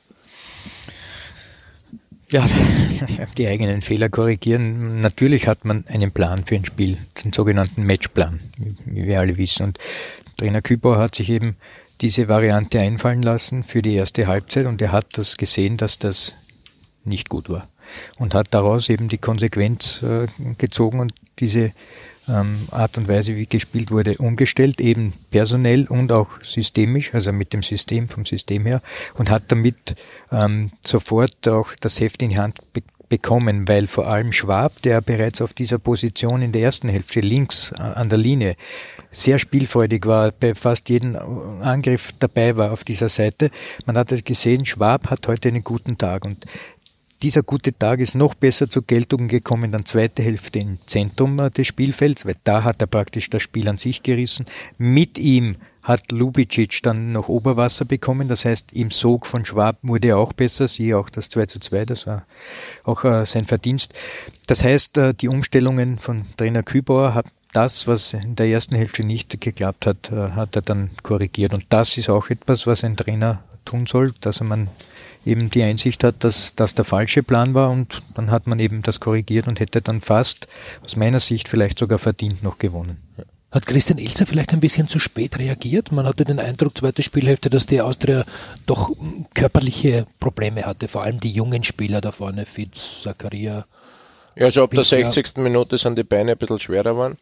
Ja, 2.30 2.47
die 3.38 3.47
eigenen 3.47 3.80
Fehler 3.80 4.11
korrigieren. 4.11 5.00
Natürlich 5.00 5.49
hat 5.49 5.64
man 5.64 5.87
einen 5.87 6.12
Plan 6.12 6.44
für 6.44 6.56
ein 6.56 6.64
Spiel, 6.64 6.99
den 7.25 7.32
sogenannten 7.32 7.85
Matchplan, 7.85 8.40
wie 8.85 9.06
wir 9.06 9.20
alle 9.20 9.37
wissen. 9.38 9.68
Und 9.68 9.78
Trainer 10.37 10.61
Kübauer 10.61 10.99
hat 10.99 11.14
sich 11.14 11.30
eben 11.30 11.56
diese 12.00 12.28
Variante 12.28 12.80
einfallen 12.80 13.23
lassen 13.23 13.64
für 13.64 13.82
die 13.82 13.94
erste 13.94 14.26
Halbzeit 14.26 14.66
und 14.66 14.80
er 14.82 14.92
hat 14.92 15.16
das 15.16 15.37
gesehen, 15.37 15.78
dass 15.78 15.99
das 15.99 16.35
nicht 17.04 17.28
gut 17.28 17.49
war. 17.49 17.66
Und 18.18 18.35
hat 18.35 18.49
daraus 18.50 18.90
eben 18.90 19.08
die 19.08 19.18
Konsequenz 19.18 20.02
äh, 20.02 20.26
gezogen 20.58 21.00
und 21.00 21.14
diese 21.38 21.73
ähm, 22.28 22.68
Art 22.70 22.99
und 22.99 23.08
Weise, 23.08 23.37
wie 23.37 23.47
gespielt 23.47 23.90
wurde, 23.90 24.16
umgestellt, 24.18 24.80
eben 24.80 25.14
personell 25.30 25.87
und 25.88 26.12
auch 26.12 26.28
systemisch, 26.42 27.14
also 27.14 27.32
mit 27.32 27.52
dem 27.52 27.62
System, 27.62 28.08
vom 28.08 28.25
System 28.25 28.66
her, 28.66 28.82
und 29.14 29.30
hat 29.30 29.44
damit 29.49 29.97
ähm, 30.30 30.70
sofort 30.85 31.49
auch 31.49 31.73
das 31.80 32.00
Heft 32.00 32.23
in 32.23 32.30
die 32.30 32.38
Hand 32.38 32.56
be 32.73 32.82
bekommen, 33.08 33.66
weil 33.68 33.87
vor 33.87 34.06
allem 34.06 34.32
Schwab, 34.32 34.82
der 34.82 35.00
bereits 35.00 35.40
auf 35.40 35.54
dieser 35.54 35.78
Position 35.78 36.42
in 36.42 36.52
der 36.52 36.62
ersten 36.62 36.88
Hälfte 36.88 37.20
links 37.20 37.73
äh, 37.73 37.80
an 37.80 38.08
der 38.08 38.18
Linie 38.18 38.56
sehr 39.11 39.38
spielfreudig 39.38 40.04
war, 40.06 40.32
bei 40.32 40.54
fast 40.54 40.88
jedem 40.90 41.16
Angriff 41.62 42.12
dabei 42.18 42.56
war 42.56 42.73
auf 42.73 42.85
dieser 42.85 43.08
Seite. 43.08 43.50
Man 43.87 43.97
hat 43.97 44.12
gesehen, 44.25 44.66
Schwab 44.66 45.08
hat 45.08 45.26
heute 45.26 45.49
einen 45.49 45.64
guten 45.64 45.97
Tag 45.97 46.26
und 46.26 46.44
dieser 47.22 47.42
gute 47.42 47.76
Tag 47.76 48.00
ist 48.00 48.14
noch 48.14 48.34
besser 48.34 48.68
zur 48.68 48.82
Geltung 48.82 49.28
gekommen, 49.28 49.72
dann 49.72 49.84
zweite 49.84 50.22
Hälfte 50.22 50.60
im 50.60 50.78
Zentrum 50.87 51.38
äh, 51.38 51.50
des 51.50 51.66
Spielfelds, 51.66 52.26
weil 52.26 52.37
da 52.44 52.64
hat 52.64 52.80
er 52.80 52.87
praktisch 52.87 53.30
das 53.30 53.42
Spiel 53.42 53.68
an 53.68 53.78
sich 53.78 54.02
gerissen. 54.02 54.46
Mit 54.78 55.18
ihm 55.18 55.56
hat 55.82 56.12
Lubicic 56.12 56.82
dann 56.82 57.12
noch 57.12 57.28
Oberwasser 57.28 57.87
bekommen. 57.87 58.28
Das 58.28 58.44
heißt, 58.44 58.72
im 58.72 58.90
Sog 58.90 59.26
von 59.26 59.44
Schwab 59.46 59.78
wurde 59.82 60.08
er 60.08 60.18
auch 60.18 60.34
besser. 60.34 60.68
Siehe 60.68 60.98
auch 60.98 61.08
das 61.08 61.30
2 61.30 61.46
zu 61.46 61.60
2, 61.60 61.87
das 61.87 62.06
war 62.06 62.26
auch 62.84 63.04
äh, 63.04 63.25
sein 63.25 63.46
Verdienst. 63.46 63.94
Das 64.46 64.62
heißt, 64.62 64.98
äh, 64.98 65.14
die 65.14 65.28
Umstellungen 65.28 65.98
von 65.98 66.25
Trainer 66.37 66.62
Kübauer 66.62 67.14
hat 67.14 67.26
das, 67.54 67.87
was 67.87 68.12
in 68.12 68.37
der 68.37 68.46
ersten 68.46 68.76
Hälfte 68.76 69.02
nicht 69.02 69.40
geklappt 69.40 69.87
hat, 69.87 70.12
äh, 70.12 70.32
hat 70.32 70.56
er 70.56 70.62
dann 70.62 70.90
korrigiert. 71.02 71.54
Und 71.54 71.64
das 71.70 71.96
ist 71.96 72.10
auch 72.10 72.28
etwas, 72.28 72.66
was 72.66 72.84
ein 72.84 72.96
Trainer 72.96 73.42
tun 73.64 73.87
soll, 73.87 74.12
dass 74.20 74.40
man 74.40 74.68
eben 75.25 75.50
die 75.50 75.62
Einsicht 75.62 76.04
hat, 76.04 76.25
dass 76.25 76.54
das 76.54 76.75
der 76.75 76.84
falsche 76.84 77.22
Plan 77.22 77.54
war 77.54 77.70
und 77.70 78.02
dann 78.14 78.30
hat 78.30 78.46
man 78.46 78.58
eben 78.58 78.82
das 78.82 79.00
korrigiert 79.00 79.46
und 79.46 79.60
hätte 79.60 79.82
dann 79.82 80.00
fast 80.00 80.48
aus 80.84 80.96
meiner 80.96 81.20
Sicht 81.20 81.48
vielleicht 81.48 81.78
sogar 81.78 81.98
verdient 81.98 82.42
noch 82.42 82.58
gewonnen. 82.58 82.98
Hat 83.50 83.64
Christian 83.64 83.98
Ilzer 83.98 84.26
vielleicht 84.26 84.52
ein 84.52 84.60
bisschen 84.60 84.88
zu 84.88 84.98
spät 84.98 85.38
reagiert? 85.38 85.90
Man 85.90 86.06
hatte 86.06 86.25
den 86.25 86.38
Eindruck, 86.38 86.76
zweite 86.76 87.02
Spielhälfte, 87.02 87.48
dass 87.48 87.64
die 87.64 87.80
Austria 87.80 88.25
doch 88.66 88.90
körperliche 89.32 90.06
Probleme 90.20 90.66
hatte, 90.66 90.87
vor 90.87 91.02
allem 91.02 91.18
die 91.18 91.30
jungen 91.30 91.64
Spieler 91.64 92.02
da 92.02 92.12
vorne, 92.12 92.44
Fitz, 92.44 93.02
Zakaria. 93.02 93.66
Ja, 94.37 94.46
also 94.46 94.62
ab 94.62 94.70
der 94.72 94.84
60. 94.84 95.38
Minute 95.38 95.78
sind 95.78 95.96
die 95.96 96.04
Beine 96.04 96.32
ein 96.32 96.38
bisschen 96.38 96.60
schwerer 96.60 96.90
geworden 96.90 97.18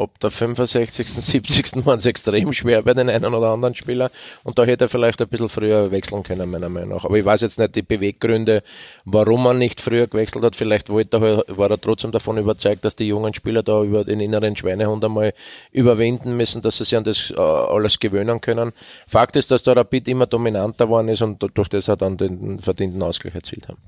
ab 0.00 0.18
der 0.20 0.30
65., 0.30 1.08
70. 1.08 1.86
waren 1.86 1.98
es 1.98 2.06
extrem 2.06 2.52
schwer 2.52 2.82
bei 2.82 2.94
den 2.94 3.08
einen 3.10 3.34
oder 3.34 3.50
anderen 3.50 3.74
Spieler 3.74 4.10
und 4.42 4.58
da 4.58 4.64
hätte 4.64 4.86
er 4.86 4.88
vielleicht 4.88 5.20
ein 5.20 5.28
bisschen 5.28 5.48
früher 5.48 5.90
wechseln 5.90 6.22
können, 6.22 6.50
meiner 6.50 6.68
Meinung 6.68 6.96
nach. 6.96 7.04
Aber 7.04 7.18
ich 7.18 7.24
weiß 7.24 7.42
jetzt 7.42 7.58
nicht 7.58 7.76
die 7.76 7.82
Beweggründe, 7.82 8.62
warum 9.04 9.42
man 9.42 9.58
nicht 9.58 9.80
früher 9.80 10.06
gewechselt 10.06 10.44
hat. 10.44 10.56
Vielleicht 10.56 10.88
wollte 10.88 11.18
er, 11.18 11.56
war 11.56 11.70
er 11.70 11.80
trotzdem 11.80 12.12
davon 12.12 12.38
überzeugt, 12.38 12.84
dass 12.84 12.96
die 12.96 13.06
jungen 13.06 13.34
Spieler 13.34 13.62
da 13.62 13.82
über 13.82 14.04
den 14.04 14.20
inneren 14.20 14.56
Schweinehund 14.56 15.04
einmal 15.04 15.34
überwinden 15.72 16.36
müssen, 16.36 16.62
dass 16.62 16.78
sie 16.78 16.84
sich 16.84 16.96
an 16.96 17.04
das 17.04 17.30
äh, 17.30 17.38
alles 17.38 17.98
gewöhnen 17.98 18.40
können. 18.40 18.72
Fakt 19.06 19.36
ist, 19.36 19.50
dass 19.50 19.62
der 19.62 19.76
Rapid 19.76 20.08
immer 20.08 20.26
dominanter 20.26 20.86
geworden 20.86 21.08
ist 21.08 21.22
und 21.22 21.44
durch 21.54 21.68
das 21.68 21.88
er 21.88 21.96
dann 21.96 22.16
den 22.16 22.58
verdienten 22.60 23.02
Ausgleich 23.02 23.34
erzielt 23.34 23.68
haben. 23.68 23.78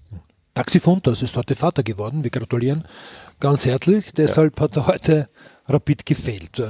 Taxi 0.55 0.81
Funtas 0.81 1.23
ist 1.23 1.37
heute 1.37 1.55
Vater 1.55 1.83
geworden. 1.83 2.25
Wir 2.25 2.31
gratulieren 2.31 2.85
ganz 3.41 3.65
herzlich. 3.65 4.13
Deshalb 4.13 4.59
ja. 4.59 4.65
hat 4.65 4.77
er 4.77 4.87
heute 4.87 5.29
Rapid 5.69 6.07
gefällt. 6.07 6.63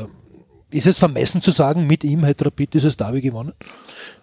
Ist 0.73 0.87
es 0.87 0.99
vermessen 0.99 1.43
zu 1.43 1.51
sagen, 1.51 1.87
mit 1.87 2.03
ihm 2.03 2.25
hätte 2.25 2.47
Rapid 2.47 2.73
dieses 2.73 2.97
Derby 2.97 3.21
gewonnen? 3.21 3.53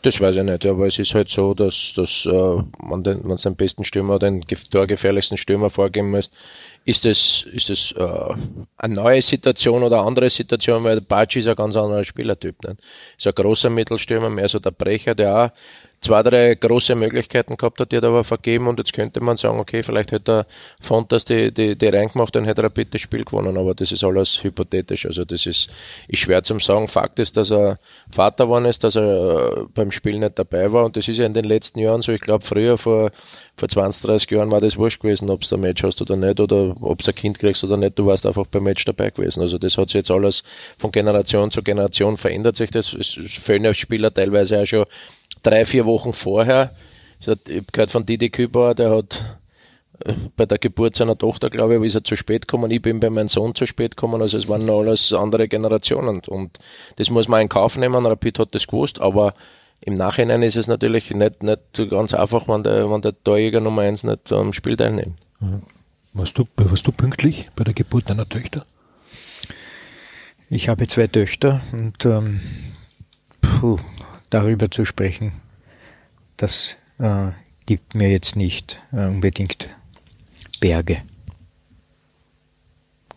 Das 0.02 0.20
weiß 0.20 0.36
ich 0.36 0.44
nicht, 0.44 0.66
aber 0.66 0.88
es 0.88 0.98
ist 0.98 1.14
halt 1.14 1.30
so, 1.30 1.54
dass, 1.54 1.94
dass 1.96 2.26
äh, 2.26 2.64
man, 2.80 3.04
den, 3.04 3.26
man 3.28 3.38
seinen 3.38 3.56
besten 3.56 3.86
Stürmer, 3.86 4.18
den 4.18 4.42
torgefährlichsten 4.42 5.38
Stürmer 5.38 5.70
vorgeben 5.70 6.10
muss. 6.10 6.32
Ist 6.86 7.06
es, 7.06 7.46
ist 7.52 7.94
äh, 7.96 8.34
eine 8.78 8.94
neue 8.96 9.22
Situation 9.22 9.84
oder 9.84 10.00
eine 10.00 10.08
andere 10.08 10.30
Situation, 10.32 10.84
weil 10.84 11.02
Baci 11.02 11.40
ist 11.40 11.48
ein 11.48 11.56
ganz 11.56 11.76
anderer 11.76 12.04
Spielertyp. 12.04 12.64
Nicht? 12.64 12.82
Ist 13.16 13.28
ein 13.28 13.34
großer 13.34 13.70
Mittelstürmer, 13.70 14.32
mehr 14.32 14.50
so 14.50 14.58
der 14.58 14.72
Brecher, 14.72 15.14
der 15.14 15.36
auch 15.36 15.50
zwei, 16.02 16.24
drei 16.24 16.56
große 16.56 16.96
Möglichkeiten 16.96 17.58
gehabt 17.58 17.80
hat, 17.80 17.92
die 17.92 17.98
hat 17.98 18.06
aber 18.06 18.24
vergeben 18.24 18.68
und 18.68 18.80
jetzt 18.80 18.94
könnte 18.94 19.22
man 19.22 19.38
sagen, 19.38 19.60
okay, 19.60 19.84
vielleicht 19.84 20.12
hätte 20.12 20.32
er 20.32 20.46
Fontas 20.82 21.26
die, 21.26 21.54
die, 21.54 21.76
die 21.76 21.88
reingemacht 21.88 22.36
und 22.36 22.46
hätte 22.46 22.62
er 22.62 22.70
bitte 22.70 22.92
das 22.92 23.02
Spiel 23.02 23.26
gewonnen, 23.26 23.58
aber 23.58 23.76
das 23.76 23.92
ist 23.92 24.04
alles 24.04 24.44
hypothetisch, 24.44 25.06
also 25.06 25.26
das 25.26 25.46
ist, 25.46 25.70
ist 26.08 26.20
schwer 26.20 26.44
zum 26.44 26.60
sagen. 26.60 26.88
Fakt 26.88 27.20
ist, 27.20 27.38
dass 27.38 27.52
er 27.52 27.78
Vater 28.12 28.46
geworden 28.46 28.66
ist, 28.66 28.84
dass 28.84 28.96
er 28.96 29.58
äh, 29.58 29.66
beim 29.74 29.92
Spiel 29.92 30.20
nicht 30.20 30.40
dabei 30.40 30.72
war 30.72 30.86
und 30.86 30.96
das 30.96 31.08
ist 31.08 31.18
ja 31.18 31.26
in 31.26 31.34
den 31.34 31.46
letzten 31.46 31.80
Jahren 31.80 32.02
so, 32.02 32.12
ich 32.12 32.22
glaube 32.22 32.46
früher 32.46 32.78
vor, 32.78 33.12
vor 33.58 33.68
20, 33.68 34.02
30 34.02 34.32
Jahren 34.32 34.52
war 34.52 34.62
das 34.62 34.78
wurscht 34.78 35.02
gewesen, 35.02 35.30
ob 35.30 35.42
du 35.42 35.56
ein 35.56 35.62
Match 35.62 35.84
hast 35.84 36.02
oder 36.02 36.16
nicht 36.16 36.40
oder 36.40 36.76
ob 36.82 37.04
du 37.04 37.12
ein 37.12 37.16
Kind 37.16 37.40
kriegst 37.40 37.64
oder 37.64 37.78
nicht, 37.78 38.00
du 38.00 38.06
warst 38.06 38.26
einfach 38.26 38.46
beim 38.48 38.64
Match 38.64 38.86
dabei 38.86 39.10
gewesen. 39.10 39.42
Also 39.42 39.58
das 39.58 39.78
hat 39.78 39.90
sich 39.90 40.00
jetzt 40.00 40.12
alles 40.12 40.44
von 40.78 40.92
Generation 40.92 41.52
zu 41.52 41.62
Generation 41.62 42.18
verändert 42.18 42.56
sich 42.56 42.72
das. 42.72 42.94
Es 42.94 43.10
fehlen 43.10 43.74
Spieler 43.74 44.14
teilweise 44.14 44.62
auch 44.62 44.66
schon 44.66 44.86
drei, 45.44 45.66
vier 45.66 45.86
Wochen 45.86 46.14
vorher. 46.14 46.72
Ich 47.20 47.28
habe 47.28 47.64
gehört 47.72 47.92
von 47.92 48.06
Didi 48.06 48.30
Kübauer, 48.30 48.76
der 48.76 48.92
hat 48.92 49.40
äh, 50.06 50.14
bei 50.36 50.46
der 50.46 50.58
Geburt 50.58 50.96
seiner 50.96 51.18
Tochter, 51.18 51.50
glaube 51.50 51.78
ich, 51.78 51.84
ist 51.84 51.96
er 51.96 52.04
zu 52.04 52.16
spät 52.16 52.48
gekommen. 52.48 52.72
Ich 52.72 52.82
bin 52.82 53.00
bei 53.00 53.10
meinem 53.10 53.30
Sohn 53.30 53.56
zu 53.56 53.66
spät 53.66 53.96
gekommen. 53.96 54.22
Also 54.22 54.38
es 54.38 54.48
waren 54.48 54.66
noch 54.66 54.80
alles 54.80 55.14
andere 55.14 55.48
Generationen. 55.48 56.22
Und 56.28 56.60
das 56.96 57.10
muss 57.10 57.28
man 57.28 57.42
in 57.42 57.50
Kauf 57.50 57.78
nehmen. 57.78 58.06
Rapid 58.06 58.40
hat 58.40 58.56
das 58.56 58.68
gewusst, 58.68 59.02
aber 59.02 59.34
im 59.82 59.94
Nachhinein 59.94 60.44
ist 60.44 60.58
es 60.58 60.68
natürlich 60.68 61.12
nicht, 61.12 61.44
nicht 61.44 61.90
ganz 61.90 62.14
einfach, 62.14 62.48
wenn 62.48 62.64
der, 62.64 62.90
wenn 62.90 63.02
der 63.02 63.14
Torjäger 63.24 63.62
Nummer 63.62 63.84
1 63.84 64.04
nicht 64.04 64.32
am 64.32 64.54
Spiel 64.54 64.76
teilnimmt. 64.76 65.18
Mhm. 65.40 65.64
Warst 66.14 66.38
du, 66.38 66.46
warst 66.58 66.88
du 66.88 66.92
pünktlich 66.92 67.50
bei 67.56 67.64
der 67.64 67.74
Geburt 67.74 68.10
deiner 68.10 68.28
Töchter? 68.28 68.66
Ich 70.50 70.68
habe 70.68 70.88
zwei 70.88 71.08
Töchter 71.08 71.62
und 71.72 72.04
ähm, 72.06 72.40
puh, 73.40 73.78
darüber 74.30 74.72
zu 74.72 74.86
sprechen, 74.86 75.34
das 76.38 76.78
äh, 77.00 77.32
gibt 77.66 77.96
mir 77.96 78.10
jetzt 78.10 78.36
nicht 78.36 78.80
äh, 78.92 79.08
unbedingt 79.08 79.70
Berge. 80.60 81.02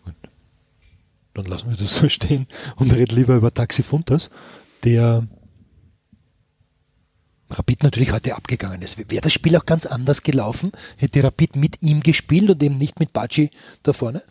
Gut. 0.03 0.15
Dann 1.33 1.45
lassen 1.45 1.69
wir 1.69 1.77
das 1.77 1.95
so 1.95 2.09
stehen 2.09 2.47
und 2.75 2.93
reden 2.93 3.15
lieber 3.15 3.35
über 3.35 3.53
Taxi 3.53 3.83
Funtas, 3.83 4.29
der 4.83 5.27
Rapid 7.49 7.83
natürlich 7.83 8.11
heute 8.11 8.35
abgegangen 8.35 8.81
ist. 8.81 8.97
Wäre 8.97 9.21
das 9.21 9.33
Spiel 9.33 9.55
auch 9.55 9.65
ganz 9.65 9.85
anders 9.85 10.23
gelaufen, 10.23 10.71
hätte 10.97 11.23
Rapid 11.23 11.55
mit 11.55 11.81
ihm 11.81 12.01
gespielt 12.01 12.49
und 12.49 12.63
eben 12.63 12.77
nicht 12.77 12.99
mit 12.99 13.13
Baci 13.13 13.51
da 13.83 13.93
vorne? 13.93 14.23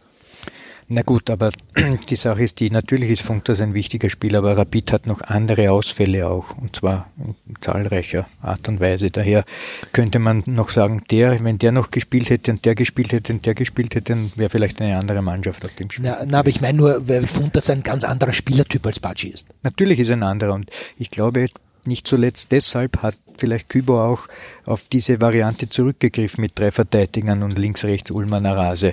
Na 0.89 1.03
gut, 1.03 1.31
aber 1.31 1.51
die 2.11 2.17
Sache 2.17 2.43
ist 2.43 2.61
die, 2.61 2.71
natürlich 2.71 3.11
ist 3.11 3.23
Funktas 3.23 3.61
ein 3.61 3.75
wichtiger 3.75 4.11
Spieler, 4.11 4.39
aber 4.39 4.57
Rapid 4.57 4.93
hat 4.93 5.07
noch 5.07 5.23
andere 5.23 5.71
Ausfälle 5.71 6.29
auch, 6.29 6.57
und 6.59 6.77
zwar 6.77 7.11
in 7.19 7.35
zahlreicher 7.61 8.27
Art 8.41 8.69
und 8.69 8.81
Weise. 8.81 9.11
Daher 9.11 9.45
könnte 9.93 10.19
man 10.19 10.43
noch 10.47 10.69
sagen, 10.69 11.03
der, 11.11 11.43
wenn 11.45 11.59
der 11.59 11.73
noch 11.73 11.91
gespielt 11.91 12.31
hätte 12.31 12.53
und 12.53 12.65
der 12.65 12.75
gespielt 12.75 13.13
hätte 13.13 13.33
und 13.33 13.47
der 13.47 13.55
gespielt 13.55 13.95
hätte, 13.95 14.13
dann 14.15 14.33
wäre 14.37 14.51
vielleicht 14.51 14.81
eine 14.81 14.99
andere 14.99 15.23
Mannschaft 15.23 15.65
auf 15.65 15.75
dem 15.75 15.91
Spiel. 15.91 16.07
Na, 16.07 16.19
na 16.27 16.41
aber 16.41 16.49
ich 16.49 16.61
meine 16.61 16.77
nur, 16.79 17.09
weil 17.09 17.27
Funktas 17.27 17.71
ein 17.71 17.83
ganz 17.83 18.05
anderer 18.05 18.33
Spielertyp 18.33 18.85
als 18.87 19.01
Baci 19.01 19.29
ist. 19.29 19.47
Natürlich 19.63 19.99
ist 19.99 20.11
ein 20.11 20.23
anderer 20.23 20.55
und 20.55 20.71
ich 20.99 21.11
glaube, 21.11 21.47
nicht 21.85 22.07
zuletzt 22.07 22.53
deshalb 22.53 23.03
hat 23.03 23.17
vielleicht 23.37 23.69
Kübo 23.69 24.01
auch 24.01 24.29
auf 24.67 24.85
diese 24.93 25.21
Variante 25.21 25.69
zurückgegriffen 25.69 26.43
mit 26.43 26.59
drei 26.59 26.71
Verteidigern 26.71 27.43
und 27.43 27.59
links, 27.59 27.85
rechts 27.85 28.11
Ulmer 28.11 28.43
Rase, 28.45 28.93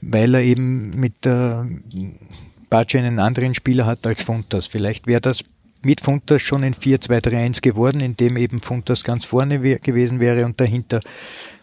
weil 0.00 0.34
er 0.34 0.42
eben 0.42 0.98
mit 0.98 1.26
äh, 1.26 1.54
Baci 2.70 2.98
einen 2.98 3.18
anderen 3.18 3.54
Spieler 3.54 3.86
hat 3.86 4.06
als 4.06 4.22
Funtas. 4.22 4.66
Vielleicht 4.66 5.06
wäre 5.06 5.20
das 5.20 5.44
mit 5.82 6.00
Funtas 6.00 6.42
schon 6.42 6.64
ein 6.64 6.74
4-2-3-1 6.74 7.60
geworden, 7.60 8.00
in 8.00 8.16
dem 8.16 8.36
eben 8.36 8.60
Funtas 8.60 9.04
ganz 9.04 9.24
vorne 9.24 9.62
wär, 9.62 9.78
gewesen 9.78 10.18
wäre 10.18 10.44
und 10.44 10.60
dahinter 10.60 11.00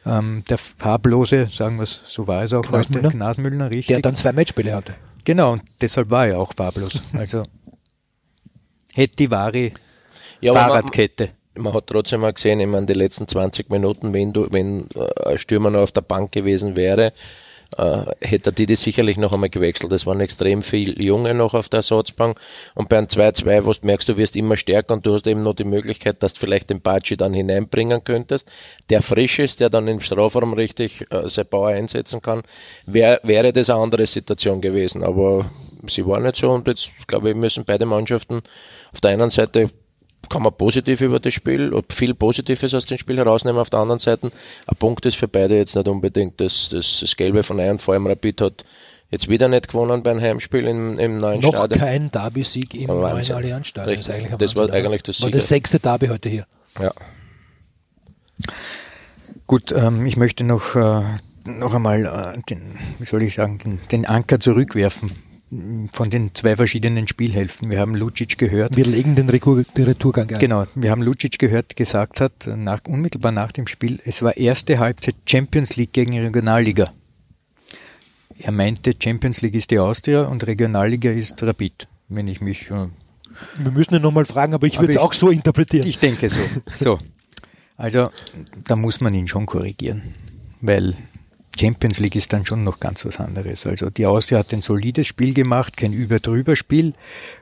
ähm, 0.06 0.44
der 0.50 0.58
farblose, 0.58 1.48
sagen 1.52 1.78
wir 1.78 1.84
es, 1.84 2.02
so 2.06 2.28
war 2.28 2.44
es 2.44 2.54
auch 2.54 2.62
Knasmüller. 2.62 3.08
heute, 3.08 3.18
Knasmüllner, 3.18 3.70
richtig. 3.70 3.88
Der 3.88 4.02
dann 4.02 4.16
zwei 4.16 4.32
Matchspiele 4.32 4.76
hatte. 4.76 4.96
Genau, 5.24 5.54
und 5.54 5.64
deshalb 5.82 6.10
war 6.10 6.28
er 6.28 6.40
auch 6.40 6.54
farblos. 6.56 7.02
Also 7.14 7.44
hätte 8.94 9.16
die 9.18 9.32
Vari 9.32 9.74
ja, 10.42 10.54
Fahrradkette. 10.54 11.30
Man, 11.56 11.64
man, 11.66 11.74
hat 11.74 11.88
trotzdem 11.88 12.22
mal 12.22 12.34
gesehen, 12.34 12.60
ich 12.60 12.68
meine, 12.68 12.86
die 12.86 12.94
letzten 12.94 13.28
20 13.28 13.70
Minuten, 13.70 14.14
wenn 14.14 14.34
du, 14.34 14.48
wenn 14.52 14.88
äh, 14.96 15.32
ein 15.32 15.38
Stürmer 15.38 15.70
noch 15.70 15.82
auf 15.82 15.92
der 15.92 16.02
Bank 16.02 16.32
gewesen 16.32 16.76
wäre, 16.76 17.14
äh, 17.78 18.04
hätte 18.22 18.50
er 18.50 18.54
die 18.54 18.76
sicherlich 18.76 19.18
noch 19.18 19.32
einmal 19.32 19.50
gewechselt. 19.50 19.92
Es 19.92 20.06
waren 20.06 20.20
extrem 20.20 20.62
viele 20.62 21.02
Junge 21.02 21.34
noch 21.34 21.54
auf 21.54 21.70
der 21.70 21.80
Ersatzbank 21.80 22.40
und 22.76 22.90
beim 22.90 23.06
2-2, 23.06 23.66
wo 23.66 23.74
du 23.74 23.80
merkst, 23.86 24.10
du 24.10 24.18
wirst 24.18 24.36
immer 24.36 24.58
stärker 24.58 24.94
und 24.94 25.06
du 25.06 25.14
hast 25.14 25.28
eben 25.28 25.44
noch 25.44 25.56
die 25.56 25.64
Möglichkeit, 25.64 26.22
dass 26.22 26.34
du 26.34 26.40
vielleicht 26.40 26.70
den 26.70 26.82
Baci 26.82 27.16
dann 27.16 27.34
hineinbringen 27.34 28.04
könntest, 28.04 28.52
der 28.90 29.02
frisch 29.02 29.40
ist, 29.40 29.60
der 29.60 29.70
dann 29.70 29.88
im 29.88 30.02
Strafraum 30.02 30.54
richtig 30.54 31.06
äh, 31.12 31.30
sein 31.30 31.46
Bauer 31.50 31.70
einsetzen 31.70 32.22
kann, 32.22 32.44
wär, 32.86 33.20
wäre 33.24 33.54
das 33.54 33.70
eine 33.70 33.82
andere 33.82 34.06
Situation 34.06 34.62
gewesen. 34.62 35.04
Aber 35.04 35.50
sie 35.88 36.06
war 36.06 36.20
nicht 36.20 36.38
so 36.38 36.52
und 36.52 36.68
jetzt, 36.68 36.90
glaube 37.08 37.30
ich, 37.30 37.36
müssen 37.36 37.66
beide 37.66 37.86
Mannschaften 37.86 38.42
auf 38.92 39.02
der 39.02 39.12
einen 39.12 39.30
Seite 39.30 39.70
kann 40.32 40.42
man 40.42 40.54
positiv 40.54 41.02
über 41.02 41.20
das 41.20 41.34
Spiel, 41.34 41.72
viel 41.90 42.14
Positives 42.14 42.74
aus 42.74 42.86
dem 42.86 42.98
Spiel 42.98 43.18
herausnehmen. 43.18 43.60
Auf 43.60 43.70
der 43.70 43.82
anderen 43.82 44.00
Seite, 44.00 44.32
ein 44.66 44.76
Punkt 44.78 45.06
ist 45.06 45.18
für 45.18 45.28
beide 45.28 45.58
jetzt 45.58 45.76
nicht 45.76 45.88
unbedingt 45.88 46.40
das, 46.40 46.70
das, 46.72 47.00
das 47.02 47.16
Gelbe 47.16 47.44
von 47.44 47.60
Eiern. 47.60 47.80
Vor 47.80 47.94
allem 47.94 48.08
Rapid 48.08 48.42
hat 48.42 48.66
jetzt 49.10 49.28
wieder 49.28 49.48
nicht 49.48 49.68
gewonnen 49.68 50.02
beim 50.04 50.20
Heimspiel 50.20 50.66
im, 50.68 50.98
im 50.98 51.18
neuen 51.18 51.42
Noch 51.42 51.50
Stadion. 51.50 51.80
Noch 51.80 51.86
kein 51.86 52.12
Derby-Sieg 52.12 52.76
im 52.76 52.88
neuen 52.88 53.32
Allianzstadion. 53.32 53.98
Das, 53.98 54.10
eigentlich 54.10 54.36
das 54.38 54.56
war 54.56 54.72
eigentlich 54.72 55.04
das 55.04 55.22
War 55.22 55.30
das 55.30 55.48
sechste 55.48 55.80
Derby 55.80 56.08
heute 56.08 56.30
hier. 56.30 56.48
Ja. 56.80 56.94
Gut, 59.46 59.74
ähm, 59.74 60.06
ich 60.06 60.16
möchte 60.16 60.46
noch, 60.46 60.76
äh, 60.76 61.04
noch 61.44 61.74
einmal 61.74 62.06
äh, 62.38 62.42
den, 62.50 62.78
wie 63.00 63.06
soll 63.06 63.22
ich 63.24 63.34
sagen, 63.34 63.58
den, 63.58 63.80
den 63.92 64.06
Anker 64.06 64.40
zurückwerfen 64.40 65.12
von 65.92 66.10
den 66.10 66.34
zwei 66.34 66.56
verschiedenen 66.56 67.08
Spielhälften. 67.08 67.70
Wir 67.70 67.80
haben 67.80 67.96
Lucic 67.96 68.38
gehört. 68.38 68.78
Wir 68.78 68.86
legen 68.86 69.16
den 69.16 69.30
Rekur 69.30 69.64
den 69.64 69.84
Retourgang 69.84 70.30
ein. 70.30 70.40
Genau, 70.40 70.66
wir 70.76 70.92
haben 70.92 71.02
Lucic 71.02 71.40
gehört, 71.40 71.76
gesagt 71.76 72.22
hat, 72.22 72.50
nach, 72.56 72.80
unmittelbar 72.88 73.34
nach 73.34 73.52
dem 73.52 73.68
Spiel, 73.68 74.00
es 74.06 74.22
war 74.22 74.38
erste 74.38 74.80
Halbzeit 74.80 75.16
Champions 75.28 75.76
League 75.76 75.92
gegen 75.92 76.18
Regionalliga. 76.18 76.92
Er 78.40 78.52
meinte, 78.52 78.94
Champions 78.98 79.42
League 79.42 79.56
ist 79.56 79.72
die 79.72 79.80
Austria 79.80 80.24
und 80.24 80.48
Regionalliga 80.48 81.12
ist 81.12 81.44
Rapid, 81.44 81.88
wenn 82.08 82.28
ich 82.28 82.40
mich. 82.40 82.72
Äh, 82.72 82.88
wir 83.58 83.72
müssen 83.72 83.96
ihn 83.96 84.02
nochmal 84.02 84.26
fragen, 84.26 84.54
aber 84.54 84.68
ich 84.68 84.80
würde 84.80 84.94
es 84.94 84.98
auch 84.98 85.14
so 85.14 85.30
interpretieren. 85.30 85.86
Ich 85.86 86.00
denke 86.00 86.30
so. 86.30 86.40
so. 86.76 87.00
Also, 87.78 88.10
da 88.68 88.76
muss 88.76 89.02
man 89.02 89.14
ihn 89.14 89.28
schon 89.28 89.46
korrigieren, 89.46 90.14
weil 90.62 90.96
Champions 91.62 92.00
League 92.00 92.16
ist 92.16 92.34
dann 92.34 92.46
schon 92.46 92.64
noch 92.64 92.80
ganz 92.80 93.06
was 93.06 93.20
anderes. 93.20 93.68
Also 93.68 93.92
die 93.92 94.08
Austria 94.08 94.40
hat 94.40 94.52
ein 94.52 94.62
solides 94.62 95.06
Spiel 95.06 95.34
gemacht, 95.34 95.78
kein 95.78 95.94
Über-Drüber-Spiel 95.94 96.94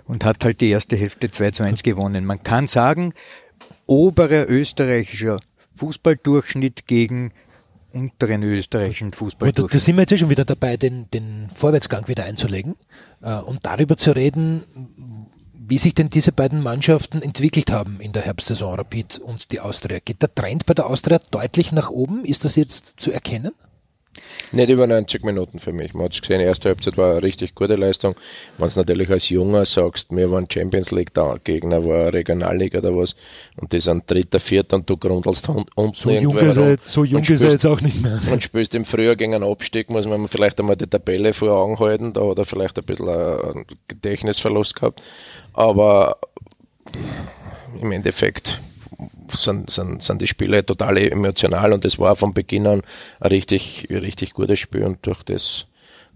und 0.05 0.25
hat 0.25 0.43
halt 0.43 0.59
die 0.59 0.69
erste 0.69 0.97
Hälfte 0.97 1.31
2 1.31 1.51
zu 1.51 1.63
1 1.63 1.83
gewonnen. 1.83 2.25
Man 2.25 2.43
kann 2.43 2.67
sagen, 2.67 3.13
oberer 3.85 4.49
österreichischer 4.49 5.37
Fußballdurchschnitt 5.75 6.85
gegen 6.85 7.31
unteren 7.93 8.43
österreichischen 8.43 9.13
Fußballdurchschnitt. 9.13 9.73
Da 9.73 9.83
sind 9.83 9.95
wir 9.95 10.01
jetzt 10.01 10.11
eh 10.11 10.17
schon 10.17 10.29
wieder 10.29 10.45
dabei, 10.45 10.75
den, 10.75 11.09
den 11.11 11.49
Vorwärtsgang 11.55 12.09
wieder 12.09 12.25
einzulegen 12.25 12.75
äh, 13.21 13.35
und 13.35 13.65
darüber 13.65 13.95
zu 13.95 14.11
reden, 14.11 14.63
wie 15.53 15.77
sich 15.77 15.93
denn 15.93 16.09
diese 16.09 16.33
beiden 16.33 16.61
Mannschaften 16.61 17.21
entwickelt 17.21 17.71
haben 17.71 18.01
in 18.01 18.11
der 18.11 18.23
Herbstsaison, 18.23 18.75
Rapid 18.75 19.19
und 19.19 19.53
die 19.53 19.61
Austria. 19.61 19.99
Geht 20.03 20.21
der 20.21 20.35
Trend 20.35 20.65
bei 20.65 20.73
der 20.73 20.87
Austria 20.87 21.19
deutlich 21.31 21.71
nach 21.71 21.89
oben? 21.89 22.25
Ist 22.25 22.43
das 22.43 22.57
jetzt 22.57 22.95
zu 22.99 23.11
erkennen? 23.11 23.53
Nicht 24.51 24.69
über 24.69 24.87
90 24.87 25.23
Minuten 25.23 25.59
für 25.59 25.71
mich. 25.71 25.93
Man 25.93 26.05
hat 26.05 26.13
es 26.13 26.21
gesehen, 26.21 26.41
erste 26.41 26.69
Halbzeit 26.69 26.97
war 26.97 27.11
eine 27.11 27.23
richtig 27.23 27.53
gute 27.53 27.75
Leistung. 27.75 28.15
Wenn 28.57 28.67
du 28.67 28.79
natürlich 28.79 29.09
als 29.09 29.29
Junger 29.29 29.65
sagst, 29.65 30.09
wir 30.09 30.31
waren 30.31 30.49
Champions 30.49 30.89
League 30.91 31.13
da, 31.13 31.37
Gegner 31.43 31.85
war 31.85 32.11
Regionalliga 32.11 32.79
oder 32.79 32.97
was, 32.97 33.15
und 33.57 33.71
die 33.71 33.79
sind 33.79 34.09
dritter, 34.09 34.39
vierter 34.39 34.77
und 34.77 34.89
du 34.89 34.97
grundelst 34.97 35.47
unten 35.49 35.93
so 35.93 36.09
jung 36.09 36.37
ist 36.37 36.57
er, 36.57 36.77
So 36.83 37.03
jung 37.03 37.23
ist 37.23 37.43
er 37.43 37.51
jetzt 37.51 37.65
auch 37.65 37.81
nicht 37.81 38.01
mehr. 38.01 38.19
Und 38.31 38.41
spielst 38.41 38.73
im 38.73 38.85
Frühjahr 38.85 39.15
gegen 39.15 39.35
einen 39.35 39.43
Abstieg, 39.43 39.89
muss 39.91 40.07
man 40.07 40.27
vielleicht 40.27 40.59
einmal 40.59 40.75
die 40.75 40.87
Tabelle 40.87 41.33
vor 41.33 41.51
Augen 41.51 41.79
halten, 41.79 42.13
da 42.13 42.27
hat 42.27 42.39
er 42.39 42.45
vielleicht 42.45 42.79
ein 42.79 42.85
bisschen 42.85 43.07
einen 43.07 43.65
Gedächtnisverlust 43.87 44.75
gehabt. 44.75 45.03
Aber 45.53 46.17
im 47.79 47.91
Endeffekt 47.91 48.59
sind, 49.29 49.69
sind, 49.69 50.01
sind 50.01 50.21
die 50.21 50.27
Spiele 50.27 50.65
total 50.65 50.97
emotional 50.97 51.73
und 51.73 51.85
das 51.85 51.99
war 51.99 52.15
von 52.15 52.33
Beginn 52.33 52.67
an 52.67 52.81
ein 53.19 53.27
richtig, 53.27 53.87
richtig 53.89 54.33
gutes 54.33 54.59
Spiel 54.59 54.83
und 54.83 55.05
durch 55.05 55.23
das 55.23 55.65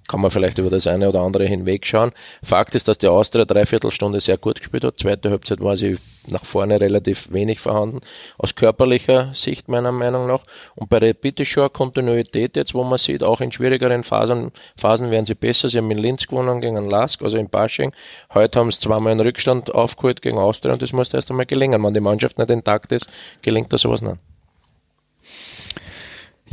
kann 0.08 0.22
man 0.22 0.32
vielleicht 0.32 0.58
über 0.58 0.70
das 0.70 0.88
eine 0.88 1.10
oder 1.10 1.22
andere 1.22 1.46
hinwegschauen. 1.46 2.12
Fakt 2.44 2.76
ist, 2.76 2.88
dass 2.88 2.98
die 2.98 3.08
Austria 3.08 3.46
Dreiviertelstunde 3.46 4.20
sehr 4.20 4.38
gut 4.38 4.60
gespielt 4.60 4.84
hat. 4.84 5.00
Zweite 5.00 5.30
Halbzeit 5.30 5.62
war 5.62 5.78
sie 5.78 5.98
nach 6.30 6.46
vorne 6.46 6.80
relativ 6.80 7.32
wenig 7.32 7.60
vorhanden, 7.60 8.00
aus 8.38 8.56
körperlicher 8.56 9.34
Sicht 9.34 9.68
meiner 9.68 9.92
Meinung 9.92 10.28
nach. 10.28 10.44
Und 10.76 10.90
bei 10.90 11.00
ist 11.00 11.48
schon 11.48 11.72
Kontinuität 11.72 12.56
jetzt, 12.56 12.74
wo 12.74 12.84
man 12.84 12.98
sieht, 12.98 13.24
auch 13.24 13.42
in 13.42 13.52
schwierigeren 13.52 14.04
Phasen, 14.04 14.52
Phasen 14.78 15.12
werden 15.12 15.26
sie 15.26 15.36
besser. 15.36 15.70
Sie 15.70 15.78
haben 15.78 15.92
in 15.92 15.98
Linz 15.98 16.28
gewonnen 16.28 16.62
gegen 16.62 16.90
Lask, 16.90 17.22
also 17.22 17.38
in 17.38 17.50
Basching. 17.50 17.94
Heute 18.34 18.60
haben 18.60 18.72
sie 18.72 18.80
zweimal 18.80 19.12
einen 19.12 19.22
Rückstand 19.22 19.74
aufgeholt 19.74 20.22
gegen 20.22 20.38
Austria 20.38 20.74
und 20.74 20.82
das 20.82 20.94
muss 20.94 21.14
erst 21.14 21.30
einmal 21.30 21.46
gelingen. 21.46 21.84
Wenn 21.84 21.94
die 21.94 22.00
Mannschaft 22.00 22.38
nicht 22.38 22.50
intakt 22.50 22.92
ist, 22.92 23.08
gelingt 23.42 23.72
da 23.74 23.78
sowas 23.78 24.02
nicht. 24.02 24.18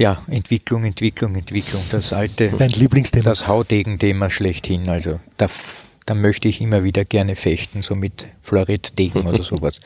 Ja, 0.00 0.16
Entwicklung, 0.28 0.84
Entwicklung, 0.84 1.34
Entwicklung. 1.34 1.82
Das 1.90 2.14
alte, 2.14 2.48
Dein 2.48 2.70
Lieblingsthema. 2.70 3.22
Das 3.22 3.46
Haudegen-Thema 3.46 4.30
schlechthin. 4.30 4.88
Also 4.88 5.20
da, 5.36 5.46
da 6.06 6.14
möchte 6.14 6.48
ich 6.48 6.62
immer 6.62 6.84
wieder 6.84 7.04
gerne 7.04 7.36
fechten, 7.36 7.82
so 7.82 7.94
mit 7.94 8.26
Florettdegen 8.40 9.26
oder 9.26 9.42
sowas. 9.42 9.78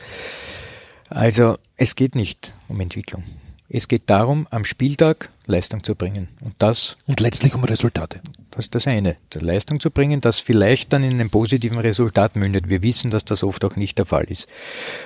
Also 1.09 1.57
es 1.75 1.97
geht 1.97 2.15
nicht 2.15 2.53
um 2.69 2.79
Entwicklung. 2.79 3.25
Es 3.67 3.87
geht 3.87 4.03
darum, 4.09 4.47
am 4.51 4.63
Spieltag 4.63 5.29
Leistung 5.47 5.83
zu 5.83 5.95
bringen. 5.95 6.27
Und 6.41 6.55
das. 6.59 6.97
Und 7.07 7.19
letztlich 7.19 7.55
um 7.55 7.63
Resultate. 7.63 8.21
Das 8.51 8.65
ist 8.65 8.75
das 8.75 8.87
eine. 8.87 9.17
Die 9.33 9.39
Leistung 9.39 9.79
zu 9.79 9.91
bringen, 9.91 10.21
das 10.21 10.39
vielleicht 10.39 10.93
dann 10.93 11.03
in 11.03 11.13
einem 11.13 11.29
positiven 11.29 11.77
Resultat 11.77 12.35
mündet. 12.35 12.69
Wir 12.69 12.83
wissen, 12.83 13.11
dass 13.11 13.25
das 13.25 13.43
oft 13.43 13.65
auch 13.65 13.75
nicht 13.75 13.97
der 13.97 14.05
Fall 14.05 14.25
ist. 14.25 14.47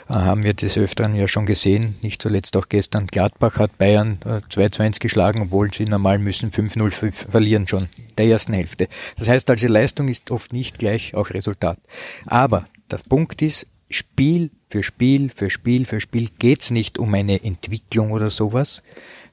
Äh, 0.09 0.13
haben 0.13 0.43
wir 0.43 0.53
des 0.53 0.77
Öfteren 0.77 1.15
ja 1.15 1.27
schon 1.27 1.45
gesehen. 1.45 1.95
Nicht 2.01 2.21
zuletzt 2.21 2.55
auch 2.57 2.69
gestern. 2.69 3.07
Gladbach 3.07 3.57
hat 3.57 3.77
Bayern 3.77 4.19
äh, 4.25 4.41
2 4.49 4.69
zu 4.69 4.83
1 4.83 4.99
geschlagen, 4.99 5.41
obwohl 5.41 5.73
sie 5.73 5.85
normal 5.85 6.19
müssen 6.19 6.51
5-0 6.51 7.11
verlieren 7.29 7.67
schon. 7.67 7.89
Der 8.17 8.27
ersten 8.27 8.53
Hälfte. 8.53 8.87
Das 9.17 9.29
heißt 9.29 9.49
also, 9.49 9.67
Leistung 9.67 10.09
ist 10.09 10.31
oft 10.31 10.53
nicht 10.53 10.79
gleich 10.79 11.15
auch 11.15 11.29
Resultat. 11.31 11.79
Aber 12.25 12.65
der 12.91 12.97
Punkt 12.97 13.41
ist, 13.41 13.67
Spiel 13.89 14.51
für 14.69 14.83
Spiel 14.83 15.29
für 15.29 15.49
Spiel 15.49 15.85
für 15.85 15.99
Spiel 15.99 16.29
geht's 16.37 16.71
nicht 16.71 16.99
um 16.99 17.13
eine 17.13 17.43
Entwicklung 17.43 18.11
oder 18.11 18.29
sowas, 18.29 18.83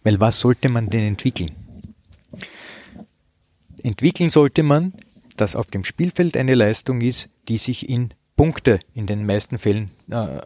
weil 0.03 0.19
was 0.19 0.41
sollte 0.41 0.69
man 0.69 0.89
denn 0.89 1.07
entwickeln? 1.07 1.51
Entwickeln 3.83 4.31
sollte 4.31 4.63
man, 4.63 4.95
dass 5.37 5.55
auf 5.55 5.67
dem 5.71 5.85
Spielfeld 5.85 6.37
eine 6.37 6.55
Leistung 6.55 7.03
ist, 7.03 7.29
die 7.49 7.59
sich 7.59 7.89
in 7.89 8.15
Punkte 8.37 8.81
in 8.95 9.07
den 9.07 9.27
meisten 9.27 9.59
Fällen 9.59 9.91
äh, 10.11 10.41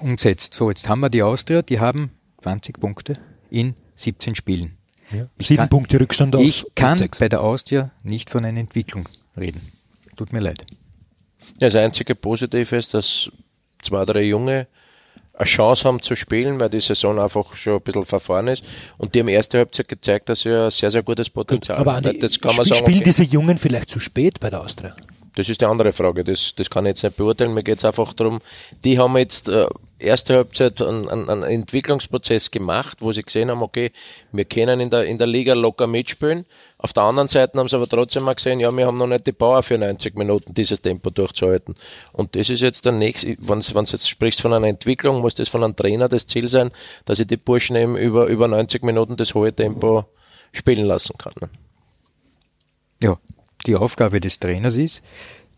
umsetzt. 0.00 0.54
So, 0.54 0.70
jetzt 0.70 0.88
haben 0.88 1.00
wir 1.00 1.10
die 1.10 1.22
Austria, 1.22 1.62
die 1.62 1.78
haben 1.78 2.10
20 2.42 2.80
Punkte 2.80 3.14
in 3.50 3.74
17 3.96 4.34
Spielen. 4.34 4.76
Ja, 5.10 5.28
sieben 5.38 5.58
kann, 5.58 5.68
Punkte 5.68 6.00
Rückstand 6.00 6.34
auf 6.34 6.42
Ich 6.42 6.64
kann 6.74 6.98
bei 7.18 7.28
der 7.28 7.42
Austria 7.42 7.90
nicht 8.02 8.30
von 8.30 8.44
einer 8.44 8.60
Entwicklung 8.60 9.08
reden. 9.36 9.60
Tut 10.16 10.32
mir 10.32 10.40
leid. 10.40 10.64
Das 11.58 11.74
einzige 11.74 12.14
Positive 12.14 12.76
ist, 12.76 12.94
dass 12.94 13.30
zwei, 13.82 14.04
drei 14.04 14.22
Junge 14.22 14.66
eine 15.34 15.46
Chance 15.46 15.84
haben 15.84 16.00
zu 16.00 16.14
spielen, 16.14 16.60
weil 16.60 16.68
die 16.68 16.80
Saison 16.80 17.18
einfach 17.18 17.56
schon 17.56 17.74
ein 17.74 17.80
bisschen 17.80 18.04
verfahren 18.04 18.48
ist. 18.48 18.64
Und 18.98 19.14
die 19.14 19.20
haben 19.20 19.28
erste 19.28 19.58
Halbzeit 19.58 19.88
gezeigt, 19.88 20.28
dass 20.28 20.40
sie 20.40 20.50
ein 20.50 20.70
sehr, 20.70 20.90
sehr 20.90 21.02
gutes 21.02 21.30
Potenzial 21.30 21.78
Gut, 21.78 21.86
aber 21.86 21.96
haben. 21.96 22.20
Kann 22.20 22.56
man 22.56 22.66
sagen, 22.66 22.74
spielen 22.74 22.98
okay. 22.98 23.04
diese 23.04 23.24
Jungen 23.24 23.58
vielleicht 23.58 23.90
zu 23.90 23.98
spät 23.98 24.40
bei 24.40 24.50
der 24.50 24.60
Austria? 24.60 24.94
Das 25.34 25.48
ist 25.48 25.62
die 25.62 25.64
andere 25.64 25.92
Frage. 25.92 26.24
Das, 26.24 26.54
das 26.54 26.68
kann 26.68 26.84
ich 26.84 26.90
jetzt 26.90 27.02
nicht 27.02 27.16
beurteilen. 27.16 27.54
Mir 27.54 27.62
geht 27.62 27.78
es 27.78 27.84
einfach 27.84 28.12
darum, 28.12 28.40
die 28.84 28.98
haben 28.98 29.16
jetzt 29.16 29.48
äh, 29.48 29.66
erste 29.98 30.34
Halbzeit 30.34 30.82
einen, 30.82 31.08
einen 31.08 31.42
Entwicklungsprozess 31.42 32.50
gemacht, 32.50 32.98
wo 33.00 33.12
sie 33.12 33.22
gesehen 33.22 33.50
haben, 33.50 33.62
okay, 33.62 33.92
wir 34.30 34.44
können 34.44 34.80
in 34.80 34.90
der, 34.90 35.04
in 35.04 35.16
der 35.16 35.26
Liga 35.26 35.54
locker 35.54 35.86
mitspielen. 35.86 36.44
Auf 36.82 36.92
der 36.92 37.04
anderen 37.04 37.28
Seite 37.28 37.56
haben 37.60 37.68
sie 37.68 37.76
aber 37.76 37.86
trotzdem 37.86 38.24
mal 38.24 38.34
gesehen, 38.34 38.58
ja, 38.58 38.72
wir 38.72 38.86
haben 38.86 38.98
noch 38.98 39.06
nicht 39.06 39.24
die 39.24 39.32
Power 39.32 39.62
für 39.62 39.78
90 39.78 40.16
Minuten 40.16 40.52
dieses 40.52 40.82
Tempo 40.82 41.10
durchzuhalten. 41.10 41.76
Und 42.12 42.34
das 42.34 42.50
ist 42.50 42.60
jetzt 42.60 42.84
der 42.84 42.90
nächste, 42.90 43.36
wenn 43.38 43.60
du 43.60 43.80
jetzt 43.80 44.10
sprichst 44.10 44.42
von 44.42 44.52
einer 44.52 44.66
Entwicklung, 44.66 45.20
muss 45.20 45.36
das 45.36 45.48
von 45.48 45.62
einem 45.62 45.76
Trainer 45.76 46.08
das 46.08 46.26
Ziel 46.26 46.48
sein, 46.48 46.72
dass 47.04 47.20
ich 47.20 47.28
die 47.28 47.36
Burschen 47.36 47.76
eben 47.76 47.96
über, 47.96 48.26
über 48.26 48.48
90 48.48 48.82
Minuten 48.82 49.16
das 49.16 49.32
hohe 49.32 49.54
Tempo 49.54 50.06
spielen 50.50 50.84
lassen 50.86 51.16
kann. 51.18 51.32
Ja, 53.00 53.16
die 53.64 53.76
Aufgabe 53.76 54.20
des 54.20 54.40
Trainers 54.40 54.76
ist, 54.76 55.04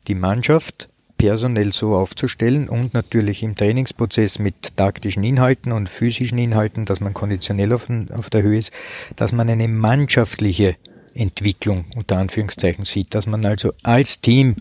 die 0.09 0.15
Mannschaft 0.15 0.91
personell 1.17 1.73
so 1.73 1.97
aufzustellen 1.97 2.69
und 2.69 2.93
natürlich 2.93 3.43
im 3.43 3.57
Trainingsprozess 3.57 4.39
mit 4.41 4.77
taktischen 4.77 5.25
Inhalten 5.25 5.73
und 5.73 5.89
physischen 5.89 6.37
Inhalten, 6.37 6.85
dass 6.85 7.01
man 7.01 7.15
konditionell 7.15 7.73
auf, 7.73 7.89
auf 8.13 8.29
der 8.29 8.43
Höhe 8.43 8.59
ist, 8.59 8.73
dass 9.17 9.33
man 9.33 9.49
eine 9.49 9.69
mannschaftliche 9.69 10.77
Entwicklung 11.14 11.85
unter 11.96 12.18
Anführungszeichen 12.18 12.85
sieht, 12.85 13.14
dass 13.14 13.27
man 13.27 13.44
also 13.44 13.72
als 13.83 14.20
Team 14.20 14.57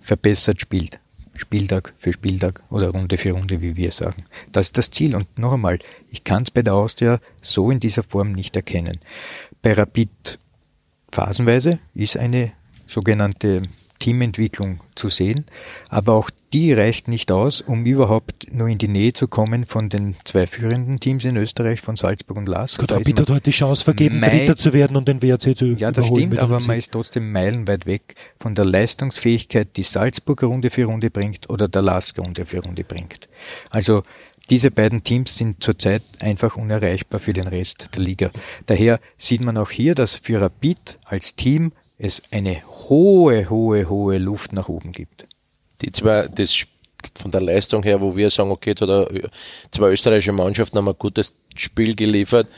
verbessert 0.00 0.60
spielt. 0.60 1.00
Spieltag 1.34 1.94
für 1.96 2.12
Spieltag 2.12 2.62
oder 2.70 2.90
Runde 2.90 3.16
für 3.16 3.32
Runde, 3.32 3.62
wie 3.62 3.76
wir 3.76 3.90
sagen. 3.90 4.24
Das 4.52 4.66
ist 4.66 4.78
das 4.78 4.90
Ziel. 4.90 5.14
Und 5.14 5.38
noch 5.38 5.52
einmal, 5.52 5.78
ich 6.10 6.24
kann 6.24 6.42
es 6.42 6.50
bei 6.50 6.62
der 6.62 6.74
Austria 6.74 7.20
so 7.40 7.70
in 7.70 7.80
dieser 7.80 8.02
Form 8.02 8.32
nicht 8.32 8.56
erkennen. 8.56 9.00
Bei 9.62 9.72
Rapid 9.72 10.38
phasenweise 11.10 11.78
ist 11.94 12.16
eine 12.16 12.52
sogenannte 12.86 13.62
Teamentwicklung 14.00 14.80
zu 14.96 15.08
sehen. 15.08 15.44
Aber 15.88 16.14
auch 16.14 16.30
die 16.52 16.72
reicht 16.72 17.06
nicht 17.06 17.30
aus, 17.30 17.60
um 17.60 17.84
überhaupt 17.84 18.52
nur 18.52 18.66
in 18.66 18.78
die 18.78 18.88
Nähe 18.88 19.12
zu 19.12 19.28
kommen 19.28 19.66
von 19.66 19.88
den 19.88 20.16
zwei 20.24 20.48
führenden 20.48 20.98
Teams 20.98 21.24
in 21.24 21.36
Österreich, 21.36 21.80
von 21.80 21.94
Salzburg 21.94 22.38
und 22.38 22.48
Lask. 22.48 22.80
Gut, 22.80 22.90
Rapid 22.90 23.20
hat 23.20 23.30
heute 23.30 23.42
die 23.42 23.50
Chance 23.52 23.84
vergeben, 23.84 24.20
Dritter 24.20 24.56
zu 24.56 24.72
werden 24.72 24.96
und 24.96 25.06
den 25.06 25.22
WRC 25.22 25.56
zu 25.56 25.66
Ja, 25.66 25.92
das 25.92 26.08
stimmt, 26.08 26.40
aber 26.40 26.58
man 26.58 26.76
ist 26.76 26.90
trotzdem 26.90 27.30
meilenweit 27.30 27.86
weg 27.86 28.16
von 28.40 28.56
der 28.56 28.64
Leistungsfähigkeit, 28.64 29.76
die 29.76 29.84
Salzburg 29.84 30.42
Runde 30.42 30.70
für 30.70 30.86
Runde 30.86 31.10
bringt 31.10 31.48
oder 31.48 31.68
der 31.68 31.82
Lask 31.82 32.18
Runde 32.18 32.46
für 32.46 32.58
Runde 32.58 32.82
bringt. 32.82 33.28
Also 33.70 34.02
diese 34.50 34.72
beiden 34.72 35.04
Teams 35.04 35.36
sind 35.36 35.62
zurzeit 35.62 36.02
einfach 36.18 36.56
unerreichbar 36.56 37.20
für 37.20 37.32
den 37.32 37.46
Rest 37.46 37.90
der 37.94 38.02
Liga. 38.02 38.30
Daher 38.66 38.98
sieht 39.16 39.42
man 39.42 39.56
auch 39.56 39.70
hier, 39.70 39.94
dass 39.94 40.16
für 40.16 40.40
Rapid 40.40 40.98
als 41.04 41.36
Team 41.36 41.70
es 42.00 42.22
eine 42.30 42.62
hohe, 42.88 43.50
hohe, 43.50 43.88
hohe 43.88 44.18
Luft 44.18 44.52
nach 44.52 44.68
oben 44.68 44.92
gibt. 44.92 45.26
Die 45.82 45.92
zwei, 45.92 46.28
das 46.28 46.64
von 47.14 47.30
der 47.30 47.40
Leistung 47.40 47.82
her, 47.82 48.00
wo 48.00 48.16
wir 48.16 48.30
sagen, 48.30 48.50
okay, 48.50 48.74
da 48.74 49.06
zwei 49.70 49.90
österreichische 49.90 50.32
Mannschaften 50.32 50.78
haben 50.78 50.88
ein 50.88 50.98
gutes 50.98 51.32
Spiel 51.54 51.94
geliefert, 51.94 52.48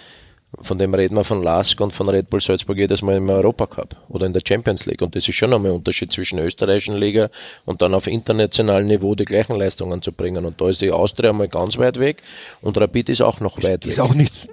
Von 0.61 0.77
dem 0.77 0.93
reden 0.93 1.15
wir 1.15 1.25
von 1.25 1.43
Lask 1.43 1.81
und 1.81 1.93
von 1.93 2.11
Red 2.11 2.29
Bull 2.29 2.41
Salzburg 2.41 2.77
jedes 2.77 3.01
Mal 3.01 3.17
im 3.17 3.31
Europacup 3.31 3.97
oder 4.11 4.27
in 4.27 4.35
der 4.35 4.43
Champions 4.47 4.85
League. 4.85 5.01
Und 5.01 5.17
das 5.17 5.27
ist 5.27 5.35
schon 5.35 5.49
nochmal 5.49 5.71
ein 5.71 5.77
Unterschied 5.77 6.13
zwischen 6.13 6.37
der 6.37 6.45
österreichischen 6.45 6.97
Liga 6.97 7.31
und 7.65 7.81
dann 7.81 7.95
auf 7.95 8.07
internationalem 8.07 8.87
Niveau 8.87 9.15
die 9.15 9.25
gleichen 9.25 9.57
Leistungen 9.59 10.03
zu 10.03 10.13
bringen. 10.13 10.45
Und 10.45 10.61
da 10.61 10.69
ist 10.69 10.83
die 10.83 10.91
Austria 10.91 11.33
mal 11.33 11.49
ganz 11.49 11.79
weit 11.79 11.99
weg 11.99 12.23
und 12.61 12.77
Rapid 12.77 13.09
ist 13.09 13.23
auch 13.23 13.41
noch 13.41 13.57
ist, 13.57 13.65
weit 13.65 13.87
ist 13.87 13.87
weg. 13.87 13.91
Ist 13.93 14.01
auch 14.01 14.15
nicht 14.15 14.49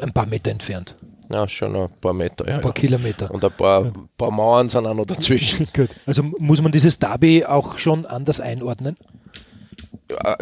ein 0.00 0.12
paar 0.12 0.26
Meter 0.26 0.50
entfernt. 0.50 0.96
Ja, 1.30 1.48
schon 1.48 1.74
ein 1.74 1.88
paar 2.00 2.12
Meter. 2.12 2.46
Ja, 2.46 2.56
ein 2.56 2.60
paar 2.60 2.70
ja. 2.70 2.80
Kilometer. 2.80 3.30
Und 3.30 3.44
ein 3.44 3.52
paar, 3.52 3.84
ja. 3.84 3.92
paar 4.16 4.30
Mauern 4.30 4.68
sind 4.68 4.86
auch 4.86 4.94
noch 4.94 5.06
dazwischen. 5.06 5.68
Gut. 5.74 5.90
Also 6.06 6.22
muss 6.22 6.62
man 6.62 6.72
dieses 6.72 6.98
Derby 6.98 7.44
auch 7.44 7.78
schon 7.78 8.06
anders 8.06 8.40
einordnen? 8.40 8.96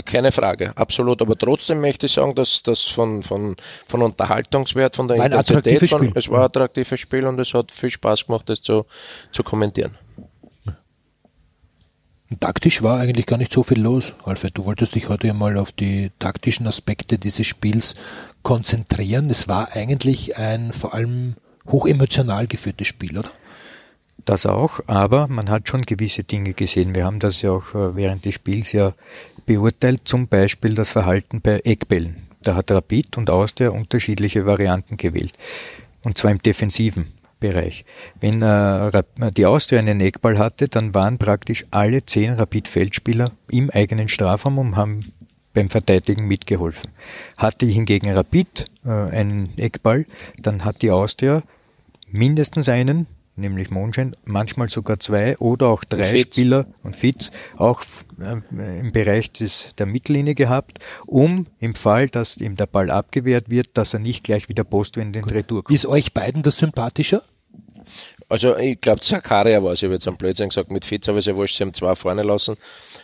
Keine 0.05 0.31
Frage, 0.31 0.77
absolut. 0.77 1.23
Aber 1.23 1.37
trotzdem 1.37 1.81
möchte 1.81 2.05
ich 2.05 2.13
sagen, 2.13 2.35
dass 2.35 2.63
das 2.63 2.83
von, 2.83 3.23
von, 3.23 3.57
von 3.89 4.03
Unterhaltungswert, 4.03 4.95
von 4.95 5.09
der 5.09 5.19
war 5.19 5.27
Intensität, 5.27 5.89
von, 5.89 6.13
es 6.15 6.29
war 6.29 6.41
ein 6.41 6.45
attraktives 6.45 7.01
Spiel 7.01 7.27
und 7.27 7.41
es 7.41 7.55
hat 7.55 7.73
viel 7.73 7.89
Spaß 7.89 8.27
gemacht, 8.27 8.49
das 8.49 8.61
zu, 8.61 8.85
zu 9.33 9.43
kommentieren. 9.43 9.97
Taktisch 12.41 12.83
war 12.83 13.01
eigentlich 13.01 13.27
gar 13.27 13.37
nicht 13.37 13.53
so 13.53 13.63
viel 13.63 13.81
los, 13.81 14.13
Alfred. 14.25 14.57
Du 14.57 14.65
wolltest 14.65 14.95
dich 14.95 15.09
heute 15.09 15.33
mal 15.35 15.59
auf 15.59 15.73
die 15.73 16.11
taktischen 16.19 16.67
Aspekte 16.67 17.19
dieses 17.19 17.47
Spiels 17.47 17.95
konzentrieren. 18.43 19.31
Es 19.31 19.49
war 19.49 19.73
eigentlich 19.73 20.37
ein 20.37 20.73
vor 20.73 20.95
allem 20.95 21.35
hochemotional 21.67 22.47
geführtes 22.47 22.87
Spiel, 22.87 23.19
oder? 23.19 23.31
Das 24.25 24.47
auch, 24.47 24.81
aber 24.87 25.29
man 25.29 25.51
hat 25.51 25.69
schon 25.69 25.83
gewisse 25.83 26.25
Dinge 26.25 26.55
gesehen. 26.55 26.95
Wir 26.95 27.05
haben 27.05 27.19
das 27.19 27.43
ja 27.43 27.51
auch 27.51 27.75
äh, 27.75 27.95
während 27.95 28.25
des 28.25 28.35
Spiels 28.35 28.73
ja 28.73 28.95
beurteilt, 29.45 30.03
zum 30.05 30.29
Beispiel 30.29 30.75
das 30.75 30.93
Verhalten 30.93 31.43
bei 31.43 31.61
Eckbällen. 31.65 32.29
Da 32.43 32.55
hat 32.55 32.71
Rapid 32.71 33.19
und 33.19 33.29
Austria 33.29 33.71
unterschiedliche 33.71 34.47
Varianten 34.47 34.97
gewählt. 34.97 35.35
Und 36.03 36.17
zwar 36.17 36.31
im 36.31 36.41
defensiven 36.41 37.07
Bereich. 37.41 37.85
Wenn 38.21 38.43
äh, 38.43 39.03
die 39.37 39.47
Austria 39.47 39.79
einen 39.79 40.01
Eckball 40.01 40.39
hatte, 40.39 40.69
dann 40.69 40.95
waren 40.95 41.19
praktisch 41.19 41.67
alle 41.71 42.05
zehn 42.05 42.33
Rapid-Feldspieler 42.33 43.33
im 43.51 43.71
eigenen 43.71 44.09
Strafraum 44.09 44.59
und 44.59 44.77
haben 44.77 45.13
beim 45.53 45.71
Verteidigen 45.71 46.27
mitgeholfen. 46.27 46.91
Hatte 47.39 47.67
hingegen 47.67 48.11
Rapid 48.11 48.67
äh, 48.85 48.91
einen 48.91 49.57
Eckball, 49.57 50.07
dann 50.43 50.65
hat 50.65 50.83
die 50.83 50.91
Austria 50.91 51.43
mindestens 52.11 52.69
einen, 52.69 53.07
nämlich 53.37 53.71
Monschein, 53.71 54.17
manchmal 54.25 54.69
sogar 54.69 55.01
zwei 55.01 55.37
oder 55.39 55.69
auch 55.69 55.85
drei 55.85 56.13
und 56.13 56.21
Spieler 56.21 56.67
und 56.83 56.97
Fitz 56.97 57.31
auch 57.57 57.83
äh, 58.21 58.81
im 58.81 58.93
Bereich 58.93 59.33
des, 59.33 59.75
der 59.77 59.87
Mittellinie 59.87 60.35
gehabt, 60.35 60.79
um 61.07 61.47
im 61.59 61.75
Fall, 61.75 62.09
dass 62.09 62.37
ihm 62.37 62.57
der 62.57 62.67
Ball 62.67 62.91
abgewehrt 62.91 63.51
wird, 63.51 63.71
dass 63.75 63.95
er 63.95 64.01
nicht 64.01 64.25
gleich 64.25 64.49
wieder 64.49 64.65
postwendend 64.65 65.31
retour 65.33 65.65
kommt. 65.65 65.75
Ist 65.75 65.87
euch 65.87 66.13
beiden 66.13 66.43
das 66.43 66.59
sympathischer? 66.59 67.23
Also 68.35 68.57
ich 68.57 68.81
glaube, 68.81 69.01
Zakaria 69.01 69.63
war 69.63 69.75
es, 69.75 69.79
ich 69.79 69.85
habe 69.85 69.95
jetzt 69.95 70.09
am 70.09 70.17
Blödsinn 70.17 70.49
gesagt, 70.49 70.69
mit 70.69 70.85
Fitz, 70.85 71.09
aber 71.09 71.23
sie 71.23 71.37
wurscht, 71.37 71.57
sie 71.57 71.63
haben 71.63 71.73
zwei 71.73 71.95
vorne 71.95 72.25
lassen 72.25 72.57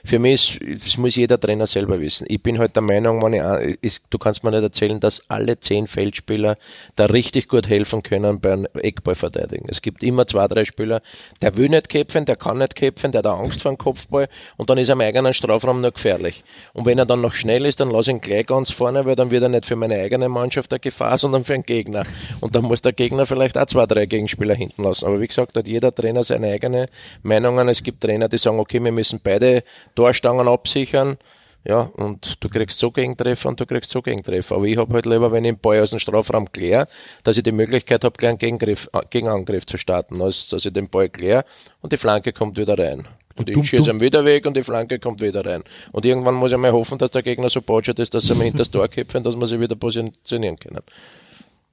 für 0.04 0.18
mich 0.18 0.60
ist, 0.60 0.86
das 0.86 0.96
muss 0.96 1.16
jeder 1.16 1.38
Trainer 1.38 1.66
selber 1.66 2.00
wissen. 2.00 2.26
Ich 2.28 2.42
bin 2.42 2.58
halt 2.58 2.74
der 2.74 2.82
Meinung, 2.82 3.32
ich, 3.32 3.78
ist, 3.82 4.04
du 4.10 4.18
kannst 4.18 4.44
mir 4.44 4.50
nicht 4.50 4.62
erzählen, 4.62 4.98
dass 4.98 5.28
alle 5.28 5.58
zehn 5.60 5.86
Feldspieler 5.86 6.56
da 6.96 7.06
richtig 7.06 7.48
gut 7.48 7.68
helfen 7.68 8.02
können 8.02 8.40
beim 8.40 8.66
Eckball 8.74 9.14
verteidigen. 9.14 9.66
Es 9.68 9.82
gibt 9.82 10.02
immer 10.02 10.26
zwei, 10.26 10.48
drei 10.48 10.64
Spieler, 10.64 11.02
der 11.42 11.56
will 11.56 11.68
nicht 11.68 11.88
kämpfen, 11.88 12.24
der 12.24 12.36
kann 12.36 12.58
nicht 12.58 12.74
kämpfen, 12.74 13.12
der 13.12 13.20
hat 13.20 13.26
Angst 13.26 13.62
vor 13.62 13.72
dem 13.72 13.78
Kopfball 13.78 14.28
und 14.56 14.70
dann 14.70 14.78
ist 14.78 14.88
er 14.88 14.94
im 14.94 15.00
eigenen 15.00 15.32
Strafraum 15.32 15.80
nur 15.80 15.92
gefährlich. 15.92 16.44
Und 16.72 16.86
wenn 16.86 16.98
er 16.98 17.06
dann 17.06 17.20
noch 17.20 17.34
schnell 17.34 17.66
ist, 17.66 17.80
dann 17.80 17.90
lasse 17.90 18.10
ich 18.10 18.16
ihn 18.16 18.20
gleich 18.20 18.46
ganz 18.46 18.70
vorne, 18.70 19.04
weil 19.04 19.16
dann 19.16 19.30
wird 19.30 19.42
er 19.42 19.48
nicht 19.48 19.66
für 19.66 19.76
meine 19.76 19.96
eigene 19.96 20.28
Mannschaft 20.28 20.72
eine 20.72 20.80
Gefahr, 20.80 21.18
sondern 21.18 21.44
für 21.44 21.52
den 21.52 21.62
Gegner. 21.62 22.04
Und 22.40 22.54
dann 22.54 22.64
muss 22.64 22.82
der 22.82 22.92
Gegner 22.92 23.26
vielleicht 23.26 23.58
auch 23.58 23.66
zwei, 23.66 23.86
drei 23.86 24.06
Gegenspieler 24.06 24.54
hinten 24.54 24.82
lassen. 24.82 25.06
Aber 25.06 25.19
wie 25.20 25.26
gesagt, 25.26 25.56
hat 25.56 25.68
jeder 25.68 25.94
Trainer 25.94 26.24
seine 26.24 26.48
eigene 26.48 26.88
Meinungen. 27.22 27.68
Es 27.68 27.82
gibt 27.82 28.02
Trainer, 28.02 28.28
die 28.28 28.38
sagen, 28.38 28.58
okay, 28.58 28.82
wir 28.82 28.92
müssen 28.92 29.20
beide 29.22 29.62
Torstangen 29.94 30.48
absichern. 30.48 31.18
Ja, 31.62 31.90
und 31.96 32.42
du 32.42 32.48
kriegst 32.48 32.78
so 32.78 32.90
Gegentreffer 32.90 33.50
und 33.50 33.60
du 33.60 33.66
kriegst 33.66 33.90
so 33.90 34.00
Gegentreffer. 34.00 34.56
Aber 34.56 34.64
ich 34.64 34.78
habe 34.78 34.94
halt 34.94 35.04
lieber, 35.04 35.30
wenn 35.30 35.44
ich 35.44 35.52
den 35.52 35.58
Ball 35.58 35.80
aus 35.80 35.90
dem 35.90 35.98
Strafraum 35.98 36.50
kläre, 36.50 36.88
dass 37.22 37.36
ich 37.36 37.42
die 37.42 37.52
Möglichkeit 37.52 38.02
habe, 38.02 38.16
gleich 38.16 38.30
einen 38.30 38.38
Gegengriff, 38.38 38.88
äh, 38.94 39.00
Gegenangriff 39.10 39.66
zu 39.66 39.76
starten, 39.76 40.22
als 40.22 40.48
dass 40.48 40.64
ich 40.64 40.72
den 40.72 40.88
Ball 40.88 41.10
kläre 41.10 41.44
und 41.82 41.92
die 41.92 41.98
Flanke 41.98 42.32
kommt 42.32 42.56
wieder 42.56 42.78
rein. 42.78 43.06
Und 43.36 43.48
ich 43.48 43.68
schieße 43.68 43.90
ihn 43.90 44.00
wieder 44.00 44.24
weg 44.24 44.46
und 44.46 44.56
die 44.56 44.62
Flanke 44.62 44.98
kommt 44.98 45.20
wieder 45.20 45.44
rein. 45.44 45.62
Und 45.92 46.04
irgendwann 46.04 46.34
muss 46.34 46.52
ich 46.52 46.58
mal 46.58 46.72
hoffen, 46.72 46.98
dass 46.98 47.10
der 47.10 47.22
Gegner 47.22 47.48
so 47.48 47.62
botschert 47.62 47.98
ist, 47.98 48.14
dass 48.14 48.28
er 48.28 48.36
mir 48.36 48.44
hinter 48.44 48.58
das 48.58 48.70
Tor 48.70 48.88
kämpfen, 48.88 49.22
dass 49.22 49.36
wir 49.36 49.46
sie 49.46 49.60
wieder 49.60 49.76
positionieren 49.76 50.58
können. 50.58 50.82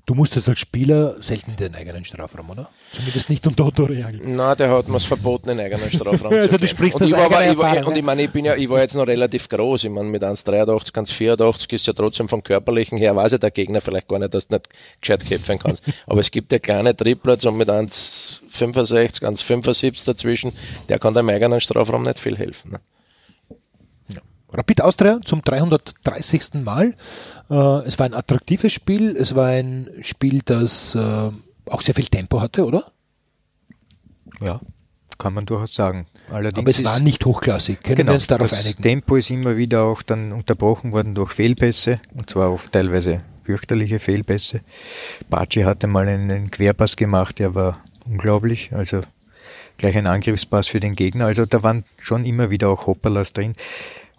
Du 0.07 0.15
musstest 0.15 0.47
als 0.47 0.59
Spieler 0.59 1.21
selten 1.21 1.51
in 1.51 1.57
den 1.57 1.75
eigenen 1.75 2.05
Strafraum, 2.05 2.49
oder? 2.49 2.69
Zumindest 2.93 3.29
nicht 3.29 3.45
unter 3.45 3.65
Otto 3.65 3.83
Reagel. 3.83 4.21
Nein, 4.25 4.55
der 4.55 4.71
hat 4.71 4.87
mir 4.87 4.95
es 4.95 5.03
verboten, 5.03 5.49
in 5.49 5.57
den 5.57 5.65
eigenen 5.65 5.91
Strafraum 5.91 6.31
Also 6.33 6.57
du 6.57 6.65
sprichst 6.65 7.01
das 7.01 7.11
eigene 7.11 7.29
war, 7.29 7.51
ich 7.51 7.57
war, 7.57 7.87
Und 7.87 7.97
ich 7.97 8.03
meine, 8.05 8.21
ich 8.23 8.29
bin 8.29 8.45
ja, 8.45 8.55
ich 8.55 8.69
war 8.69 8.79
jetzt 8.79 8.95
noch 8.95 9.05
relativ 9.05 9.49
groß. 9.49 9.83
Ich 9.83 9.89
meine, 9.89 10.07
mit 10.07 10.23
1,83, 10.23 10.93
1,84 10.93 11.73
ist 11.73 11.87
ja 11.87 11.91
trotzdem 11.91 12.29
vom 12.29 12.41
Körperlichen 12.41 12.97
her, 12.97 13.17
weiß 13.17 13.33
ja 13.33 13.37
der 13.37 13.51
Gegner 13.51 13.81
vielleicht 13.81 14.07
gar 14.07 14.19
nicht, 14.19 14.33
dass 14.33 14.47
du 14.47 14.55
nicht 14.55 14.69
gescheit 15.01 15.25
kämpfen 15.25 15.59
kannst. 15.59 15.83
Aber 16.07 16.21
es 16.21 16.31
gibt 16.31 16.53
ja 16.53 16.59
kleine 16.59 16.95
Triplets 16.95 17.43
und 17.43 17.57
mit 17.57 17.69
1,65, 17.69 19.23
1,75 19.23 20.05
dazwischen, 20.05 20.53
der 20.87 20.99
kann 20.99 21.15
dem 21.15 21.27
eigenen 21.27 21.59
Strafraum 21.59 22.03
nicht 22.03 22.19
viel 22.19 22.37
helfen. 22.37 22.71
Ne? 22.71 22.79
Rapid 24.57 24.81
Austria 24.81 25.19
zum 25.23 25.41
330. 25.43 26.55
Mal. 26.55 26.95
Äh, 27.49 27.55
es 27.85 27.99
war 27.99 28.07
ein 28.07 28.15
attraktives 28.15 28.73
Spiel. 28.73 29.15
Es 29.15 29.35
war 29.35 29.47
ein 29.47 29.89
Spiel, 30.01 30.41
das 30.43 30.95
äh, 30.95 31.31
auch 31.67 31.81
sehr 31.81 31.93
viel 31.93 32.07
Tempo 32.07 32.41
hatte, 32.41 32.65
oder? 32.65 32.91
Ja, 34.41 34.59
kann 35.19 35.33
man 35.33 35.45
durchaus 35.45 35.73
sagen. 35.73 36.07
Allerdings 36.29 36.57
Aber 36.57 36.69
es 36.69 36.83
war 36.83 36.99
nicht 36.99 37.23
hochklassig. 37.25 37.81
Können 37.81 37.95
genau, 37.95 38.11
wir 38.11 38.15
uns 38.15 38.27
darauf 38.27 38.49
das 38.49 38.65
einigen? 38.65 38.81
Tempo 38.81 39.15
ist 39.15 39.29
immer 39.29 39.57
wieder 39.57 39.83
auch 39.83 40.01
dann 40.01 40.31
unterbrochen 40.31 40.91
worden 40.91 41.15
durch 41.15 41.31
Fehlpässe 41.31 41.99
und 42.15 42.29
zwar 42.29 42.51
oft 42.51 42.71
teilweise 42.71 43.21
fürchterliche 43.43 43.99
Fehlpässe. 43.99 44.61
Baci 45.29 45.61
hatte 45.61 45.87
mal 45.87 46.07
einen 46.07 46.51
Querpass 46.51 46.97
gemacht, 46.97 47.39
der 47.39 47.55
war 47.55 47.79
unglaublich. 48.05 48.73
Also 48.73 49.01
gleich 49.77 49.95
ein 49.97 50.07
Angriffspass 50.07 50.67
für 50.67 50.79
den 50.79 50.95
Gegner. 50.95 51.25
Also 51.25 51.45
da 51.45 51.63
waren 51.63 51.85
schon 52.01 52.25
immer 52.25 52.49
wieder 52.49 52.69
auch 52.69 52.87
Hopperlas 52.87 53.33
drin. 53.33 53.53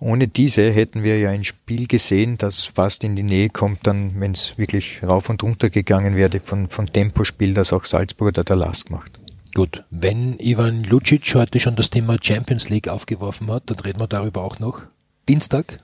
Ohne 0.00 0.28
diese 0.28 0.70
hätten 0.70 1.02
wir 1.02 1.18
ja 1.18 1.30
ein 1.30 1.42
Spiel 1.42 1.88
gesehen, 1.88 2.38
das 2.38 2.64
fast 2.64 3.02
in 3.02 3.16
die 3.16 3.24
Nähe 3.24 3.48
kommt, 3.48 3.86
dann, 3.86 4.20
wenn 4.20 4.32
es 4.32 4.56
wirklich 4.56 5.02
rauf 5.02 5.28
und 5.28 5.42
runter 5.42 5.70
gegangen 5.70 6.14
wäre, 6.14 6.38
von, 6.38 6.68
von 6.68 6.86
Tempospiel, 6.86 7.52
das 7.52 7.72
auch 7.72 7.84
Salzburg 7.84 8.28
oder 8.28 8.44
der 8.44 8.56
Last 8.56 8.90
macht. 8.90 9.18
Gut, 9.54 9.84
wenn 9.90 10.38
Ivan 10.38 10.84
Lucic 10.84 11.34
heute 11.34 11.58
schon 11.58 11.74
das 11.74 11.90
Thema 11.90 12.16
Champions 12.22 12.68
League 12.68 12.88
aufgeworfen 12.88 13.50
hat, 13.50 13.64
dann 13.66 13.80
reden 13.80 13.98
wir 13.98 14.06
darüber 14.06 14.42
auch 14.42 14.60
noch. 14.60 14.82
Dienstag, 15.28 15.80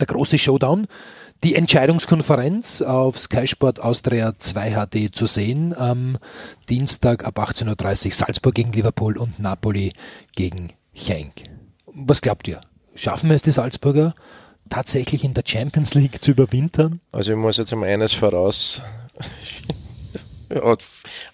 der 0.00 0.06
große 0.06 0.38
Showdown, 0.38 0.88
die 1.44 1.54
Entscheidungskonferenz 1.54 2.82
auf 2.82 3.18
Sky 3.18 3.46
Sport 3.46 3.78
Austria 3.78 4.32
2 4.36 4.72
HD 4.72 5.14
zu 5.14 5.26
sehen. 5.26 5.72
Am 5.76 6.18
Dienstag 6.68 7.24
ab 7.24 7.38
18.30 7.38 8.06
Uhr 8.06 8.12
Salzburg 8.12 8.54
gegen 8.54 8.72
Liverpool 8.72 9.18
und 9.18 9.38
Napoli 9.38 9.92
gegen 10.34 10.72
Genk. 10.94 11.44
Was 11.86 12.22
glaubt 12.22 12.48
ihr? 12.48 12.60
Schaffen 12.94 13.28
wir 13.28 13.36
es, 13.36 13.42
die 13.42 13.50
Salzburger 13.50 14.14
tatsächlich 14.70 15.24
in 15.24 15.34
der 15.34 15.42
Champions 15.46 15.94
League 15.94 16.22
zu 16.22 16.30
überwintern? 16.30 17.00
Also 17.12 17.32
ich 17.32 17.36
muss 17.36 17.56
jetzt 17.56 17.72
einmal 17.72 17.90
eines 17.90 18.12
voraus 18.12 18.82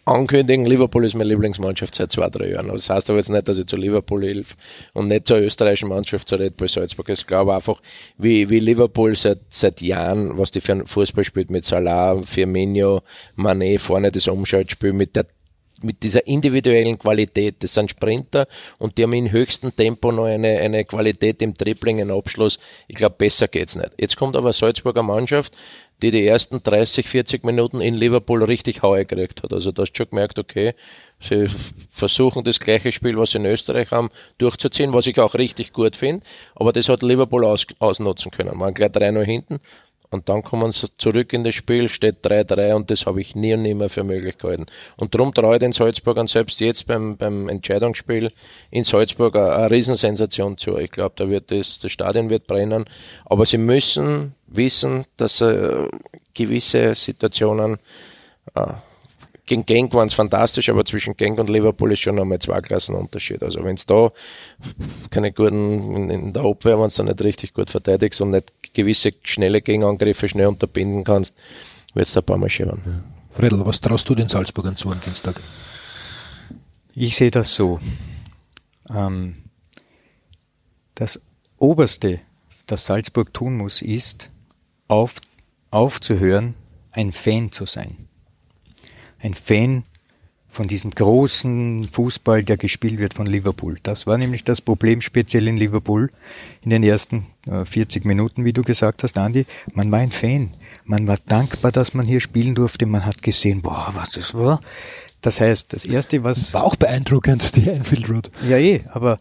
ankündigen, 0.05 0.65
Liverpool 0.65 1.05
ist 1.05 1.15
meine 1.15 1.29
Lieblingsmannschaft 1.29 1.95
seit 1.95 2.11
zwei, 2.11 2.29
drei 2.31 2.51
Jahren. 2.51 2.69
Das 2.69 2.89
heißt 2.89 3.11
aber 3.11 3.19
jetzt 3.19 3.29
nicht, 3.29 3.47
dass 3.49 3.59
ich 3.59 3.67
zu 3.67 3.77
Liverpool 3.77 4.25
hilf 4.25 4.57
und 4.93 5.09
nicht 5.09 5.27
zur 5.27 5.39
österreichischen 5.39 5.89
Mannschaft, 5.89 6.29
zur 6.29 6.39
Red 6.39 6.57
Bull 6.57 6.69
Salzburg. 6.69 7.09
Ich 7.11 7.27
glaube 7.27 7.55
einfach, 7.55 7.81
wie, 8.17 8.49
wie 8.49 8.61
Liverpool 8.61 9.15
seit, 9.17 9.41
seit 9.51 9.81
Jahren, 9.81 10.39
was 10.39 10.51
die 10.51 10.61
für 10.61 10.73
einen 10.73 10.87
Fußball 10.87 11.25
spielt, 11.25 11.51
mit 11.51 11.65
Salah, 11.65 12.23
Firmino, 12.23 13.03
Mané, 13.37 13.79
vorne 13.79 14.11
das 14.11 14.27
Umschaltspiel, 14.29 14.93
mit 14.93 15.17
der 15.17 15.27
mit 15.83 16.03
dieser 16.03 16.27
individuellen 16.27 16.99
Qualität. 16.99 17.57
Das 17.61 17.75
sind 17.75 17.91
Sprinter 17.91 18.47
und 18.79 18.99
die 18.99 19.03
haben 19.03 19.13
in 19.13 19.31
höchstem 19.31 19.75
Tempo 19.75 20.13
noch 20.13 20.25
eine, 20.25 20.59
eine 20.59 20.85
Qualität 20.85 21.43
im 21.43 21.55
Tripling, 21.55 21.99
im 21.99 22.11
Abschluss. 22.11 22.59
Ich 22.89 22.97
glaube, 22.97 23.17
besser 23.19 23.49
geht's 23.49 23.77
nicht. 23.77 23.93
Jetzt 23.99 24.17
kommt 24.17 24.37
aber 24.37 24.53
Salzburger 24.53 25.03
Mannschaft, 25.03 25.57
die 26.03 26.11
die 26.11 26.27
ersten 26.27 26.63
30, 26.63 27.09
40 27.09 27.45
Minuten 27.45 27.81
in 27.81 27.95
Liverpool 27.95 28.43
richtig 28.43 28.83
Haue 28.83 29.05
gekriegt 29.05 29.43
hat. 29.43 29.53
Also 29.53 29.71
da 29.73 29.83
hast 29.83 29.93
du 29.93 29.99
schon 29.99 30.11
gemerkt, 30.11 30.39
okay, 30.39 30.75
sie 31.21 31.47
versuchen 31.91 32.45
das 32.45 32.61
gleiche 32.61 32.93
Spiel, 32.93 33.19
was 33.19 33.33
sie 33.33 33.39
in 33.39 33.47
Österreich 33.47 33.91
haben, 33.91 34.11
durchzuziehen, 34.39 34.93
was 34.93 35.07
ich 35.07 35.21
auch 35.21 35.35
richtig 35.35 35.73
gut 35.73 35.97
finde. 35.97 36.25
Aber 36.55 36.73
das 36.73 36.89
hat 36.89 37.03
Liverpool 37.03 37.45
aus, 37.45 37.67
ausnutzen 37.79 38.31
können. 38.31 38.57
Man 38.57 38.75
gleich 38.75 38.91
3-0 38.91 39.25
hinten 39.25 39.61
Und 40.11 40.29
dann 40.29 40.43
kommen 40.43 40.73
sie 40.73 40.89
zurück 40.99 41.33
in 41.33 41.45
das 41.45 41.55
Spiel, 41.55 41.89
steht 41.89 42.25
3-3 42.27 42.75
und 42.75 42.91
das 42.91 43.07
habe 43.07 43.21
ich 43.21 43.37
nie 43.37 43.55
und 43.55 43.63
nie 43.63 43.75
mehr 43.75 43.89
für 43.89 44.03
möglich 44.03 44.39
gehalten. 44.39 44.67
Und 44.97 45.15
darum 45.15 45.33
traue 45.33 45.55
ich 45.55 45.61
den 45.61 45.73
Salzburgern 45.73 46.27
selbst 46.27 46.59
jetzt 46.59 46.89
beim, 46.89 47.17
beim 47.17 47.49
Entscheidungsspiel 47.49 48.33
in 48.73 48.83
Salzburg 48.83 49.37
eine, 49.37 49.53
eine 49.53 49.71
Riesensensation 49.71 50.59
zu. 50.59 50.77
Ich 50.79 50.91
glaube, 50.91 51.15
da 51.17 51.29
wird 51.29 51.53
das, 51.53 51.79
das 51.79 51.93
Stadion 51.93 52.29
wird 52.29 52.49
brennen. 52.49 52.87
Aber 53.25 53.47
sie 53.47 53.59
müssen 53.59 54.35
wissen, 54.49 55.05
dass 55.17 55.41
äh, 55.41 55.87
gewisse 56.35 56.95
Situationen 56.97 57.79
äh, 58.55 58.67
gegen 59.47 59.67
Genk 59.67 59.95
waren 59.95 60.09
es 60.09 60.15
fantastisch, 60.15 60.69
aber 60.69 60.85
zwischen 60.85 61.17
Genk 61.17 61.39
und 61.39 61.51
Liverpool 61.51 61.93
ist 61.93 62.01
schon 62.01 62.19
einmal 62.19 62.39
zwei 62.39 62.61
Klassen 62.61 62.95
Unterschied. 62.95 63.43
Also 63.43 63.65
wenn 63.65 63.75
es 63.75 63.87
da 63.87 64.13
keine 65.11 65.33
guten, 65.33 65.97
in, 65.97 66.11
in 66.11 66.33
der 66.33 66.45
Abwehr, 66.45 66.81
wenn 66.81 66.89
du 66.89 67.03
nicht 67.03 67.23
richtig 67.23 67.55
gut 67.55 67.71
verteidigst 67.71 68.21
und 68.21 68.31
nicht 68.31 68.53
gewisse 68.75 69.13
schnelle 69.25 69.61
Gegenangriffe 69.61 70.29
schnell 70.29 70.47
unterbinden 70.47 71.05
kannst, 71.05 71.37
wird 71.95 72.07
es 72.07 72.13
da 72.13 72.21
ein 72.21 72.27
paar 72.27 72.39
Mal 72.39 72.51
scheren. 72.51 72.83
Ja. 72.85 73.37
Fredel, 73.37 73.65
was 73.65 73.81
traust 73.81 74.09
du 74.09 74.15
den 74.15 74.29
Salzburgern 74.29 74.77
zu 74.77 74.91
am 74.91 75.01
Dienstag? 75.01 75.41
Ich 76.95 77.17
sehe 77.17 77.31
das 77.31 77.55
so. 77.55 77.79
Ähm, 78.89 79.37
das 80.95 81.21
Oberste, 81.59 82.21
das 82.67 82.87
Salzburg 82.87 83.33
tun 83.33 83.57
muss, 83.57 83.83
ist, 83.83 84.31
auf, 84.89 85.17
aufzuhören, 85.71 86.55
ein 86.93 87.13
Fan 87.13 87.53
zu 87.53 87.67
sein 87.67 88.10
ein 89.23 89.35
Fan 89.35 89.85
von 90.51 90.67
diesem 90.67 90.91
großen 90.91 91.89
Fußball, 91.91 92.43
der 92.43 92.57
gespielt 92.57 92.99
wird 92.99 93.15
von 93.15 93.27
Liverpool. 93.27 93.79
Das 93.85 94.07
war 94.07 94.19
nämlich 94.19 94.43
das 94.43 94.61
Problem 94.61 95.01
speziell 95.01 95.47
in 95.47 95.57
Liverpool 95.57 96.11
in 96.63 96.71
den 96.71 96.83
ersten 96.83 97.27
40 97.45 98.05
äh, 98.05 98.09
Minuten, 98.09 98.45
wie 98.45 98.53
du 98.53 98.63
gesagt 98.63 99.05
hast, 99.05 99.17
Andy. 99.17 99.47
Man 99.73 99.93
war 99.93 100.01
ein 100.01 100.11
Fan. 100.11 100.51
Man 100.85 101.07
war 101.07 101.19
dankbar, 101.29 101.71
dass 101.71 101.95
man 101.95 102.05
hier 102.05 102.21
spielen 102.21 102.57
durfte. 102.57 102.87
Man 102.87 103.07
hat 103.07 103.23
gesehen, 103.23 103.63
boah, 103.63 103.93
was 103.95 104.11
das 104.11 104.35
war. 104.35 104.59
Das 105.21 105.41
heißt, 105.41 105.73
das 105.73 105.85
erste, 105.85 106.25
was. 106.25 106.53
War 106.53 106.65
auch 106.65 106.77
beeindruckend, 106.77 107.55
die 107.57 107.69
Enfield 107.69 108.11
Road. 108.11 108.31
Ja, 108.49 108.57
eh, 108.57 108.83
aber 108.91 109.21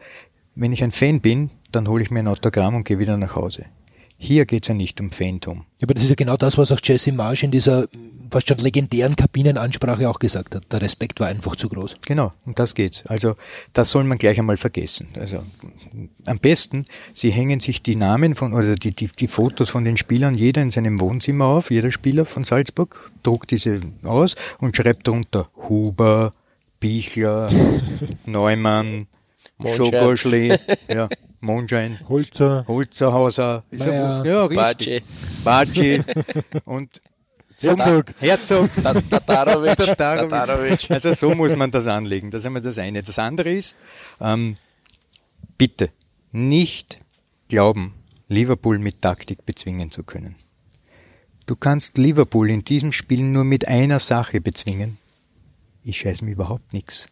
wenn 0.56 0.74
ich 0.74 0.84
ein 0.84 0.92
Fan 0.92 1.22
bin, 1.22 1.52
dann 1.72 1.88
hole 1.88 2.02
ich 2.02 2.10
mir 2.10 2.20
ein 2.20 2.28
Autogramm 2.28 2.76
und 2.76 2.86
gehe 2.86 2.98
wieder 2.98 3.18
nach 3.18 3.36
Hause. 3.36 3.66
Hier 4.18 4.46
geht 4.46 4.64
es 4.64 4.70
ja 4.70 4.74
nicht 4.74 5.00
um 5.00 5.12
Phantom. 5.12 5.60
Ja, 5.80 5.84
aber 5.84 5.94
das 5.94 6.04
ist 6.04 6.10
ja 6.10 6.16
genau 6.16 6.38
das, 6.38 6.58
was 6.58 6.72
auch 6.72 6.80
Jesse 6.84 7.12
Marsh 7.12 7.44
in 7.44 7.52
dieser 7.52 7.88
fast 8.30 8.48
schon 8.48 8.58
legendären 8.58 9.16
Kabinenansprache 9.16 10.10
auch 10.10 10.20
gesagt 10.20 10.56
hat. 10.56 10.72
Der 10.72 10.82
Respekt 10.82 11.20
war 11.20 11.28
einfach 11.28 11.56
zu 11.56 11.70
groß. 11.70 11.98
Genau, 12.06 12.34
um 12.46 12.56
das 12.56 12.76
geht's. 12.76 13.06
Also 13.06 13.36
das 13.74 13.90
soll 13.90 14.04
man 14.04 14.18
gleich 14.18 14.40
einmal 14.40 14.58
vergessen. 14.58 15.10
Also 15.20 15.44
am 16.26 16.40
besten, 16.40 16.86
Sie 17.14 17.32
hängen 17.32 17.60
sich 17.60 17.82
die 17.84 17.96
Namen 17.96 18.36
von 18.36 18.54
oder 18.54 18.76
die, 18.76 18.92
die, 18.92 19.08
die 19.08 19.28
Fotos 19.28 19.70
von 19.70 19.84
den 19.84 19.98
Spielern 19.98 20.36
jeder 20.36 20.62
in 20.62 20.70
seinem 20.70 21.00
Wohnzimmer 21.00 21.46
auf, 21.46 21.72
jeder 21.72 21.92
Spieler 21.92 22.26
von 22.26 22.44
Salzburg, 22.44 23.12
druckt 23.24 23.52
diese 23.52 23.80
aus 24.04 24.36
und 24.60 24.76
schreibt 24.76 25.08
drunter 25.08 25.50
Huber, 25.68 26.32
Bichler, 26.80 27.52
Neumann, 28.26 29.08
Schogoschli, 29.66 30.58
ja. 30.88 31.10
Mondschein, 31.42 32.00
Holzer, 32.08 32.66
Holzerhauser, 32.68 33.64
ist 33.72 33.86
ja, 33.86 34.24
ja 34.26 34.46
richtig. 34.46 35.04
Baci. 35.44 36.04
und 36.66 37.02
Herzog. 37.62 38.14
Herzog. 38.20 38.70
Tatarovic. 38.84 39.78
Tatarovic. 39.98 40.92
Also 40.92 41.14
so 41.14 41.34
muss 41.36 41.56
man 41.56 41.72
das 41.72 41.88
anlegen. 41.88 42.32
Das 42.32 42.42
ist 42.42 42.46
einmal 42.46 42.62
das 42.62 42.78
eine. 42.78 43.04
Das 43.04 43.20
andere 43.20 43.52
ist, 43.52 43.76
ähm, 44.20 44.56
bitte 45.58 45.90
nicht 46.32 47.00
glauben, 47.48 47.94
Liverpool 48.28 48.80
mit 48.80 49.02
Taktik 49.02 49.46
bezwingen 49.46 49.92
zu 49.92 50.04
können. 50.04 50.36
Du 51.46 51.56
kannst 51.56 51.98
Liverpool 51.98 52.50
in 52.50 52.64
diesem 52.64 52.92
Spiel 52.92 53.24
nur 53.24 53.44
mit 53.44 53.68
einer 53.68 54.00
Sache 54.00 54.40
bezwingen, 54.40 55.00
ich 55.84 56.00
scheiß 56.00 56.22
mir 56.22 56.32
überhaupt 56.32 56.74
nichts. 56.74 57.08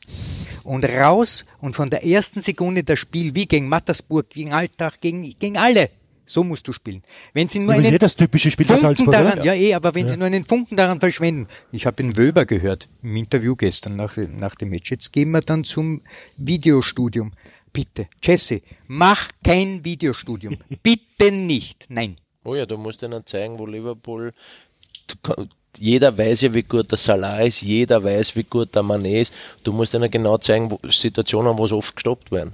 Und 0.63 0.86
raus 0.86 1.45
und 1.60 1.75
von 1.75 1.89
der 1.89 2.05
ersten 2.05 2.41
Sekunde 2.41 2.83
das 2.83 2.99
Spiel 2.99 3.33
wie 3.33 3.47
gegen 3.47 3.69
Mattersburg, 3.69 4.29
gegen 4.29 4.53
Alltag, 4.53 5.01
gegen, 5.01 5.23
gegen 5.39 5.57
alle. 5.57 5.89
So 6.30 6.44
musst 6.44 6.68
du 6.68 6.74
spielen. 6.74 7.04
Wenn 7.34 7.48
sie 7.48 7.60
nur 7.60 7.74
ja, 7.74 7.80
einen 7.80 7.94
eh 7.94 7.98
das 7.98 8.18
typische 8.18 8.52
Spiel 8.52 8.66
Funken 8.66 8.82
Salzburg, 8.82 9.12
daran, 9.12 9.38
ja. 9.44 9.54
ja 9.54 9.70
eh, 9.70 9.74
aber 9.74 9.96
wenn 9.96 10.06
ja. 10.06 10.12
sie 10.12 10.18
nur 10.18 10.28
einen 10.28 10.44
Funken 10.44 10.76
daran 10.76 11.00
verschwenden. 11.00 11.48
Ich 11.72 11.86
habe 11.86 11.96
den 11.96 12.18
Wöber 12.18 12.46
gehört 12.46 12.90
im 13.02 13.16
Interview 13.16 13.56
gestern 13.56 13.96
nach, 13.96 14.18
nach 14.18 14.56
dem 14.56 14.70
Match. 14.70 14.92
Jetzt 14.92 15.13
gehen 15.13 15.32
wir 15.32 15.40
dann 15.40 15.63
zum 15.63 16.02
Videostudium. 16.36 17.32
Bitte, 17.72 18.08
Jesse, 18.22 18.62
mach 18.88 19.30
kein 19.44 19.86
Videostudium. 19.86 20.58
Bitte 20.84 21.32
nicht. 21.32 21.86
Nein. 21.90 22.18
Oh 22.44 22.56
ja, 22.56 22.66
du 22.66 22.78
musst 22.78 23.04
ihnen 23.04 23.26
zeigen, 23.26 23.58
wo 23.58 23.66
Liverpool 23.66 24.34
jeder 25.80 26.18
weiß 26.18 26.42
ja, 26.42 26.54
wie 26.54 26.63
gut 26.63 26.92
der 26.92 26.98
Salah 26.98 27.42
ist, 27.42 27.62
jeder 27.62 28.04
weiß, 28.04 28.36
wie 28.36 28.44
gut 28.44 28.76
der 28.76 28.84
Mané 28.84 29.22
ist. 29.22 29.34
Du 29.63 29.72
musst 29.72 29.94
ihnen 29.94 30.10
genau 30.10 30.38
zeigen, 30.38 30.72
wo, 30.72 30.80
Situationen, 30.90 31.58
wo 31.58 31.66
es 31.66 31.72
oft 31.72 31.96
gestoppt 31.96 32.32
werden. 32.32 32.54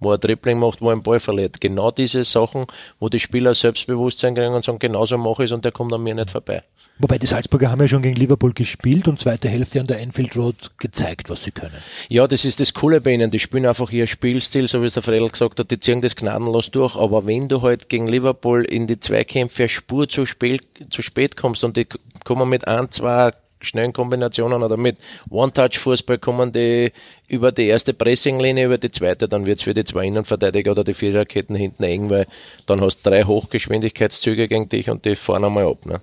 Wo 0.00 0.12
er 0.12 0.18
Dribbling 0.18 0.58
macht, 0.58 0.80
wo 0.80 0.90
er 0.90 0.96
den 0.96 1.02
Ball 1.02 1.20
verliert. 1.20 1.60
Genau 1.60 1.90
diese 1.90 2.24
Sachen, 2.24 2.66
wo 3.00 3.08
die 3.08 3.20
Spieler 3.20 3.54
Selbstbewusstsein 3.54 4.34
kriegen 4.34 4.54
und 4.54 4.64
sagen, 4.64 4.78
genauso 4.78 5.18
mache 5.18 5.44
ich 5.44 5.50
es 5.50 5.52
und 5.52 5.64
der 5.64 5.72
kommt 5.72 5.92
an 5.92 6.02
mir 6.02 6.14
nicht 6.14 6.30
vorbei. 6.30 6.62
Wobei 7.00 7.18
die 7.18 7.26
Salzburger 7.26 7.70
haben 7.70 7.80
ja 7.80 7.86
schon 7.86 8.02
gegen 8.02 8.16
Liverpool 8.16 8.52
gespielt 8.52 9.06
und 9.06 9.20
zweite 9.20 9.48
Hälfte 9.48 9.80
an 9.80 9.86
der 9.86 10.00
Enfield 10.00 10.36
Road 10.36 10.72
gezeigt, 10.78 11.30
was 11.30 11.44
sie 11.44 11.52
können. 11.52 11.76
Ja, 12.08 12.26
das 12.26 12.44
ist 12.44 12.58
das 12.58 12.74
Coole 12.74 13.00
bei 13.00 13.12
ihnen. 13.12 13.30
Die 13.30 13.38
spielen 13.38 13.66
einfach 13.66 13.90
ihr 13.92 14.08
Spielstil, 14.08 14.66
so 14.66 14.82
wie 14.82 14.86
es 14.86 14.94
der 14.94 15.04
Fredel 15.04 15.28
gesagt 15.28 15.60
hat, 15.60 15.70
die 15.70 15.78
ziehen 15.78 16.00
das 16.00 16.16
gnadenlos 16.16 16.72
durch. 16.72 16.96
Aber 16.96 17.24
wenn 17.24 17.48
du 17.48 17.62
halt 17.62 17.88
gegen 17.88 18.08
Liverpool 18.08 18.64
in 18.64 18.88
die 18.88 18.98
Zweikämpfe 18.98 19.68
Spur 19.68 20.08
zu 20.08 20.26
spät, 20.26 20.62
zu 20.90 21.02
spät 21.02 21.36
kommst 21.36 21.62
und 21.62 21.76
die 21.76 21.86
kommen 22.24 22.48
mit 22.48 22.66
ein, 22.66 22.90
zwei 22.90 23.32
schnellen 23.60 23.92
Kombinationen 23.92 24.62
oder 24.62 24.76
mit 24.76 24.98
One-Touch-Fußball 25.30 26.18
kommen 26.18 26.52
die 26.52 26.92
über 27.26 27.52
die 27.52 27.66
erste 27.66 27.94
Pressinglinie, 27.94 28.66
über 28.66 28.78
die 28.78 28.90
zweite, 28.90 29.28
dann 29.28 29.46
wird 29.46 29.58
es 29.58 29.62
für 29.62 29.74
die 29.74 29.84
zwei 29.84 30.06
Innenverteidiger 30.06 30.72
oder 30.72 30.84
die 30.84 30.94
vier 30.94 31.14
Raketen 31.14 31.54
hinten 31.54 31.82
eng, 31.82 32.10
weil 32.10 32.26
dann 32.66 32.80
hast 32.80 32.98
du 32.98 33.10
drei 33.10 33.24
Hochgeschwindigkeitszüge 33.24 34.48
gegen 34.48 34.68
dich 34.68 34.90
und 34.90 35.04
die 35.04 35.16
fahren 35.16 35.44
einmal 35.44 35.66
ab. 35.66 35.86
Ne? 35.86 36.00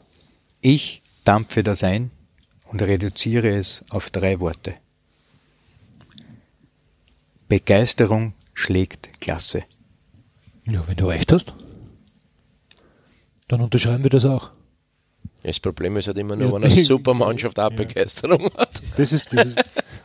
Ich 0.61 1.01
dampfe 1.23 1.63
das 1.63 1.83
ein 1.83 2.11
und 2.71 2.81
reduziere 2.81 3.49
es 3.49 3.83
auf 3.89 4.09
drei 4.09 4.39
Worte. 4.39 4.75
Begeisterung 7.47 8.33
schlägt 8.53 9.21
Klasse. 9.21 9.63
Ja, 10.65 10.87
wenn 10.87 10.95
du 10.95 11.05
recht 11.05 11.31
hast, 11.31 11.53
dann 13.47 13.61
unterschreiben 13.61 14.03
wir 14.03 14.09
das 14.09 14.25
auch. 14.25 14.49
Das 15.45 15.59
Problem 15.59 15.95
ist 15.97 16.07
halt 16.07 16.17
immer 16.17 16.35
nur, 16.35 16.47
ja, 16.47 16.53
wenn 16.55 16.63
eine 16.71 16.83
super 16.83 17.13
Mannschaft 17.13 17.59
auch 17.59 17.69
ja. 17.69 17.77
Begeisterung 17.77 18.51
hat. 18.57 18.71
Das 18.97 19.11
ist, 19.11 19.31
das 19.31 19.47
ist, 19.47 19.55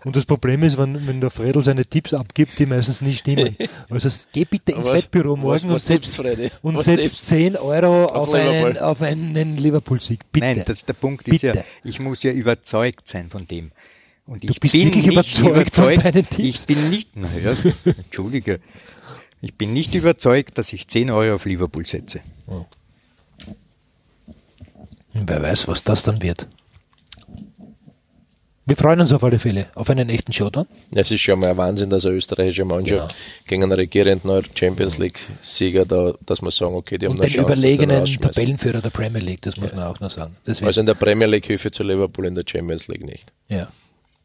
und 0.04 0.16
das 0.16 0.26
Problem 0.26 0.62
ist, 0.62 0.76
wenn, 0.76 1.06
wenn 1.06 1.20
der 1.20 1.30
Fredel 1.30 1.64
seine 1.64 1.86
Tipps 1.86 2.12
abgibt, 2.12 2.58
die 2.58 2.66
meistens 2.66 3.00
nicht 3.00 3.20
stimmen. 3.20 3.56
Also 3.88 4.08
geh 4.32 4.44
bitte 4.44 4.72
ins 4.72 4.88
was, 4.88 4.94
Wettbüro 4.94 5.36
morgen 5.36 5.68
was, 5.70 5.90
was 5.90 5.90
und 5.90 6.04
setz, 6.04 6.52
und 6.62 6.80
setz 6.80 7.24
10 7.24 7.56
Euro 7.56 8.06
auf, 8.06 8.28
auf 8.28 8.34
einen, 8.34 8.78
auf 8.78 9.02
einen 9.02 9.56
Liverpool-Sieg. 9.56 10.20
Bitte. 10.30 10.46
Nein, 10.46 10.62
das, 10.64 10.84
der 10.84 10.92
Punkt 10.92 11.24
bitte. 11.24 11.48
ist 11.48 11.54
ja, 11.56 11.64
ich 11.84 11.98
muss 11.98 12.22
ja 12.22 12.32
überzeugt 12.32 13.08
sein 13.08 13.30
von 13.30 13.48
dem. 13.48 13.72
Und 14.26 14.44
du 14.44 14.54
bist 14.54 14.74
wirklich 14.74 15.06
überzeugt, 15.06 15.48
überzeugt 15.48 16.02
von 16.02 16.12
deinen 16.12 16.28
Tipps? 16.28 16.60
Ich 16.60 16.66
bin 16.66 16.90
nicht, 16.90 17.16
naja, 17.16 17.56
entschuldige, 17.84 18.60
ich 19.40 19.54
bin 19.54 19.72
nicht 19.72 19.94
überzeugt, 19.94 20.58
dass 20.58 20.72
ich 20.72 20.86
10 20.86 21.10
Euro 21.10 21.34
auf 21.34 21.46
Liverpool 21.46 21.86
setze. 21.86 22.20
Oh. 22.46 22.64
Wer 25.12 25.42
weiß, 25.42 25.68
was 25.68 25.84
das 25.84 26.02
dann 26.02 26.22
wird. 26.22 26.46
Wir 28.70 28.76
freuen 28.76 29.00
uns 29.00 29.12
auf 29.12 29.24
alle 29.24 29.40
Fälle 29.40 29.66
auf 29.74 29.90
einen 29.90 30.08
echten 30.10 30.32
Showdown. 30.32 30.64
Es 30.92 31.10
ist 31.10 31.20
schon 31.22 31.40
mal 31.40 31.50
ein 31.50 31.56
Wahnsinn, 31.56 31.90
dass 31.90 32.06
eine 32.06 32.14
österreichische 32.14 32.64
Mannschaft 32.64 33.08
genau. 33.08 33.44
gegen 33.48 33.62
einen 33.64 33.72
regierenden 33.72 34.44
Champions 34.54 34.96
League-Sieger 34.96 35.84
da, 35.84 36.14
dass 36.24 36.40
man 36.40 36.52
sagen, 36.52 36.76
okay, 36.76 36.96
die 36.96 37.06
haben 37.06 37.14
Und 37.14 37.24
den 37.24 37.30
Chance, 37.30 37.52
überlegenen 37.52 38.04
Tabellenführer 38.04 38.80
der 38.80 38.90
Premier 38.90 39.22
League, 39.22 39.42
das 39.42 39.56
muss 39.56 39.70
ja. 39.70 39.76
man 39.76 39.86
auch 39.86 39.98
noch 39.98 40.10
sagen. 40.10 40.36
also 40.46 40.78
in 40.78 40.86
der 40.86 40.94
Premier 40.94 41.26
League 41.26 41.46
Hilfe 41.46 41.72
zu 41.72 41.82
Liverpool, 41.82 42.26
in 42.26 42.36
der 42.36 42.44
Champions 42.46 42.86
League 42.86 43.04
nicht. 43.04 43.32
Ja, 43.48 43.68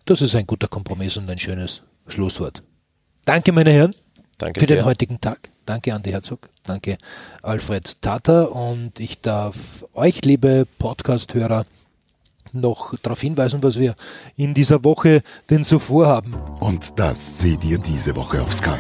das 0.06 0.22
ist 0.22 0.36
ein 0.36 0.46
guter 0.46 0.68
Kompromiss 0.68 1.18
und 1.18 1.28
ein 1.28 1.40
schönes 1.40 1.82
Schlusswort. 2.08 2.62
Danke, 3.26 3.52
meine 3.52 3.72
Herren, 3.72 3.96
Danke 4.38 4.60
für 4.60 4.66
dir. 4.66 4.78
den 4.78 4.86
heutigen 4.86 5.20
Tag. 5.22 5.50
Danke, 5.66 5.94
Andi 5.94 6.12
Herzog. 6.12 6.50
Danke, 6.66 6.98
Alfred 7.42 8.02
Tata. 8.02 8.44
Und 8.44 9.00
ich 9.00 9.22
darf 9.22 9.86
euch, 9.94 10.24
liebe 10.24 10.68
Podcast-Hörer, 10.80 11.66
noch 12.52 12.98
darauf 13.00 13.22
hinweisen, 13.22 13.62
was 13.64 13.78
wir 13.78 13.96
in 14.38 14.54
dieser 14.54 14.84
Woche 14.84 15.22
denn 15.50 15.64
so 15.64 15.80
vorhaben. 15.80 16.34
Und 16.60 16.98
das 17.00 17.40
seht 17.40 17.64
ihr 17.66 17.78
diese 17.78 18.16
Woche 18.16 18.42
auf 18.42 18.54
Sky. 18.54 18.80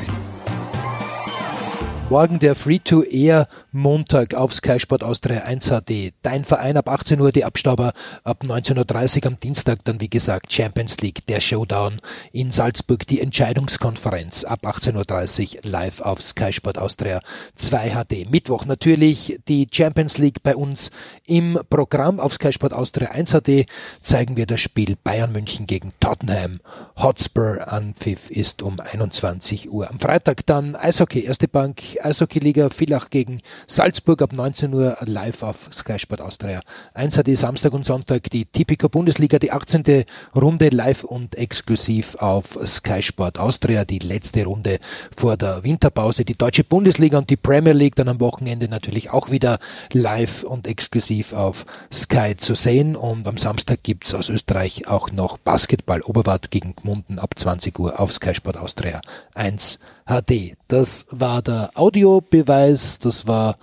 Morgen 2.07 2.37
der 2.37 2.53
Free-to-Air 2.53 3.47
Montag 3.71 4.35
auf 4.35 4.53
Sky 4.53 4.79
Sport 4.79 5.03
Austria 5.03 5.41
1 5.41 5.69
HD. 5.69 6.13
Dein 6.21 6.45
Verein 6.45 6.77
ab 6.77 6.87
18 6.87 7.19
Uhr, 7.19 7.31
die 7.31 7.43
Abstauber 7.43 7.93
ab 8.23 8.43
19.30 8.45 9.17
Uhr 9.17 9.27
am 9.31 9.39
Dienstag 9.39 9.83
dann 9.85 9.99
wie 9.99 10.09
gesagt 10.09 10.53
Champions 10.53 11.01
League, 11.01 11.25
der 11.25 11.41
Showdown 11.41 11.97
in 12.31 12.51
Salzburg, 12.51 13.07
die 13.07 13.21
Entscheidungskonferenz 13.21 14.43
ab 14.43 14.59
18.30 14.65 15.55
Uhr 15.55 15.61
live 15.63 15.99
auf 16.01 16.21
Sky 16.21 16.53
Sport 16.53 16.77
Austria 16.77 17.21
2 17.55 17.89
HD. 17.89 18.29
Mittwoch 18.29 18.65
natürlich 18.65 19.39
die 19.47 19.67
Champions 19.71 20.19
League 20.19 20.43
bei 20.43 20.55
uns 20.55 20.91
im 21.25 21.59
Programm 21.71 22.19
auf 22.19 22.35
Sky 22.35 22.53
Sport 22.53 22.73
Austria 22.73 23.09
1 23.09 23.31
HD 23.31 23.65
zeigen 24.01 24.37
wir 24.37 24.45
das 24.45 24.61
Spiel 24.61 24.95
Bayern 25.03 25.31
München 25.31 25.65
gegen 25.65 25.91
Tottenham. 25.99 26.61
Hotspur 26.95 27.73
Anpfiff 27.73 28.29
ist 28.29 28.61
um 28.61 28.79
21 28.79 29.71
Uhr. 29.71 29.89
Am 29.89 29.99
Freitag 29.99 30.45
dann 30.45 30.75
Eishockey, 30.75 31.25
erste 31.25 31.47
Bank 31.47 31.94
Eishockey-Liga 32.03 32.69
Villach 32.69 33.09
gegen 33.09 33.41
Salzburg 33.67 34.21
ab 34.21 34.33
19 34.33 34.73
Uhr 34.73 34.97
live 35.01 35.43
auf 35.43 35.69
Sky 35.71 35.99
Sport 35.99 36.21
Austria. 36.21 36.61
1 36.93 37.17
hat 37.17 37.27
die 37.27 37.35
Samstag 37.35 37.73
und 37.73 37.85
Sonntag 37.85 38.29
die 38.29 38.45
Tipico 38.45 38.89
Bundesliga, 38.89 39.39
die 39.39 39.51
18. 39.51 40.05
Runde 40.35 40.69
live 40.69 41.03
und 41.03 41.35
exklusiv 41.35 42.15
auf 42.15 42.57
Sky 42.65 43.01
Sport 43.01 43.39
Austria, 43.39 43.85
die 43.85 43.99
letzte 43.99 44.45
Runde 44.45 44.79
vor 45.15 45.37
der 45.37 45.63
Winterpause. 45.63 46.25
Die 46.25 46.37
deutsche 46.37 46.63
Bundesliga 46.63 47.17
und 47.17 47.29
die 47.29 47.37
Premier 47.37 47.73
League 47.73 47.95
dann 47.95 48.09
am 48.09 48.19
Wochenende 48.19 48.67
natürlich 48.67 49.09
auch 49.09 49.31
wieder 49.31 49.59
live 49.91 50.43
und 50.43 50.67
exklusiv 50.67 51.33
auf 51.33 51.65
Sky 51.91 52.35
zu 52.37 52.55
sehen. 52.55 52.95
Und 52.95 53.27
am 53.27 53.37
Samstag 53.37 53.83
gibt's 53.83 54.13
aus 54.13 54.29
Österreich 54.29 54.87
auch 54.87 55.11
noch 55.11 55.37
Basketball 55.37 56.01
Oberwart 56.01 56.51
gegen 56.51 56.75
Gmunden 56.75 57.19
ab 57.19 57.35
20 57.37 57.77
Uhr 57.79 57.99
auf 57.99 58.11
Sky 58.13 58.35
Sport 58.35 58.57
Austria 58.57 59.01
1 59.33 59.79
HD. 60.05 60.55
Das 60.67 61.07
war 61.09 61.41
der 61.41 61.71
Audiobeweis, 61.73 62.99
das 62.99 63.27
war 63.27 63.57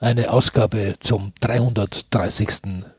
eine 0.00 0.30
Ausgabe 0.30 0.96
zum 1.00 1.32
330. 1.40 2.48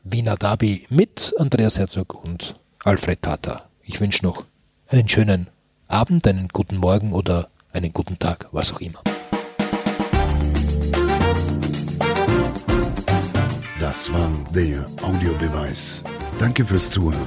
Wiener 0.04 0.36
Derby 0.36 0.86
mit 0.88 1.34
Andreas 1.38 1.78
Herzog 1.78 2.14
und 2.24 2.56
Alfred 2.84 3.22
Tata. 3.22 3.62
Ich 3.82 4.00
wünsche 4.00 4.24
noch 4.24 4.44
einen 4.88 5.08
schönen 5.08 5.48
Abend, 5.86 6.26
einen 6.26 6.48
guten 6.48 6.76
Morgen 6.76 7.12
oder 7.12 7.48
einen 7.72 7.92
guten 7.92 8.18
Tag, 8.18 8.48
was 8.52 8.72
auch 8.72 8.80
immer. 8.80 9.00
Das 13.80 14.12
war 14.12 14.30
der 14.54 14.86
Audiobeweis. 15.02 16.02
Danke 16.38 16.64
fürs 16.64 16.90
Zuhören. 16.90 17.26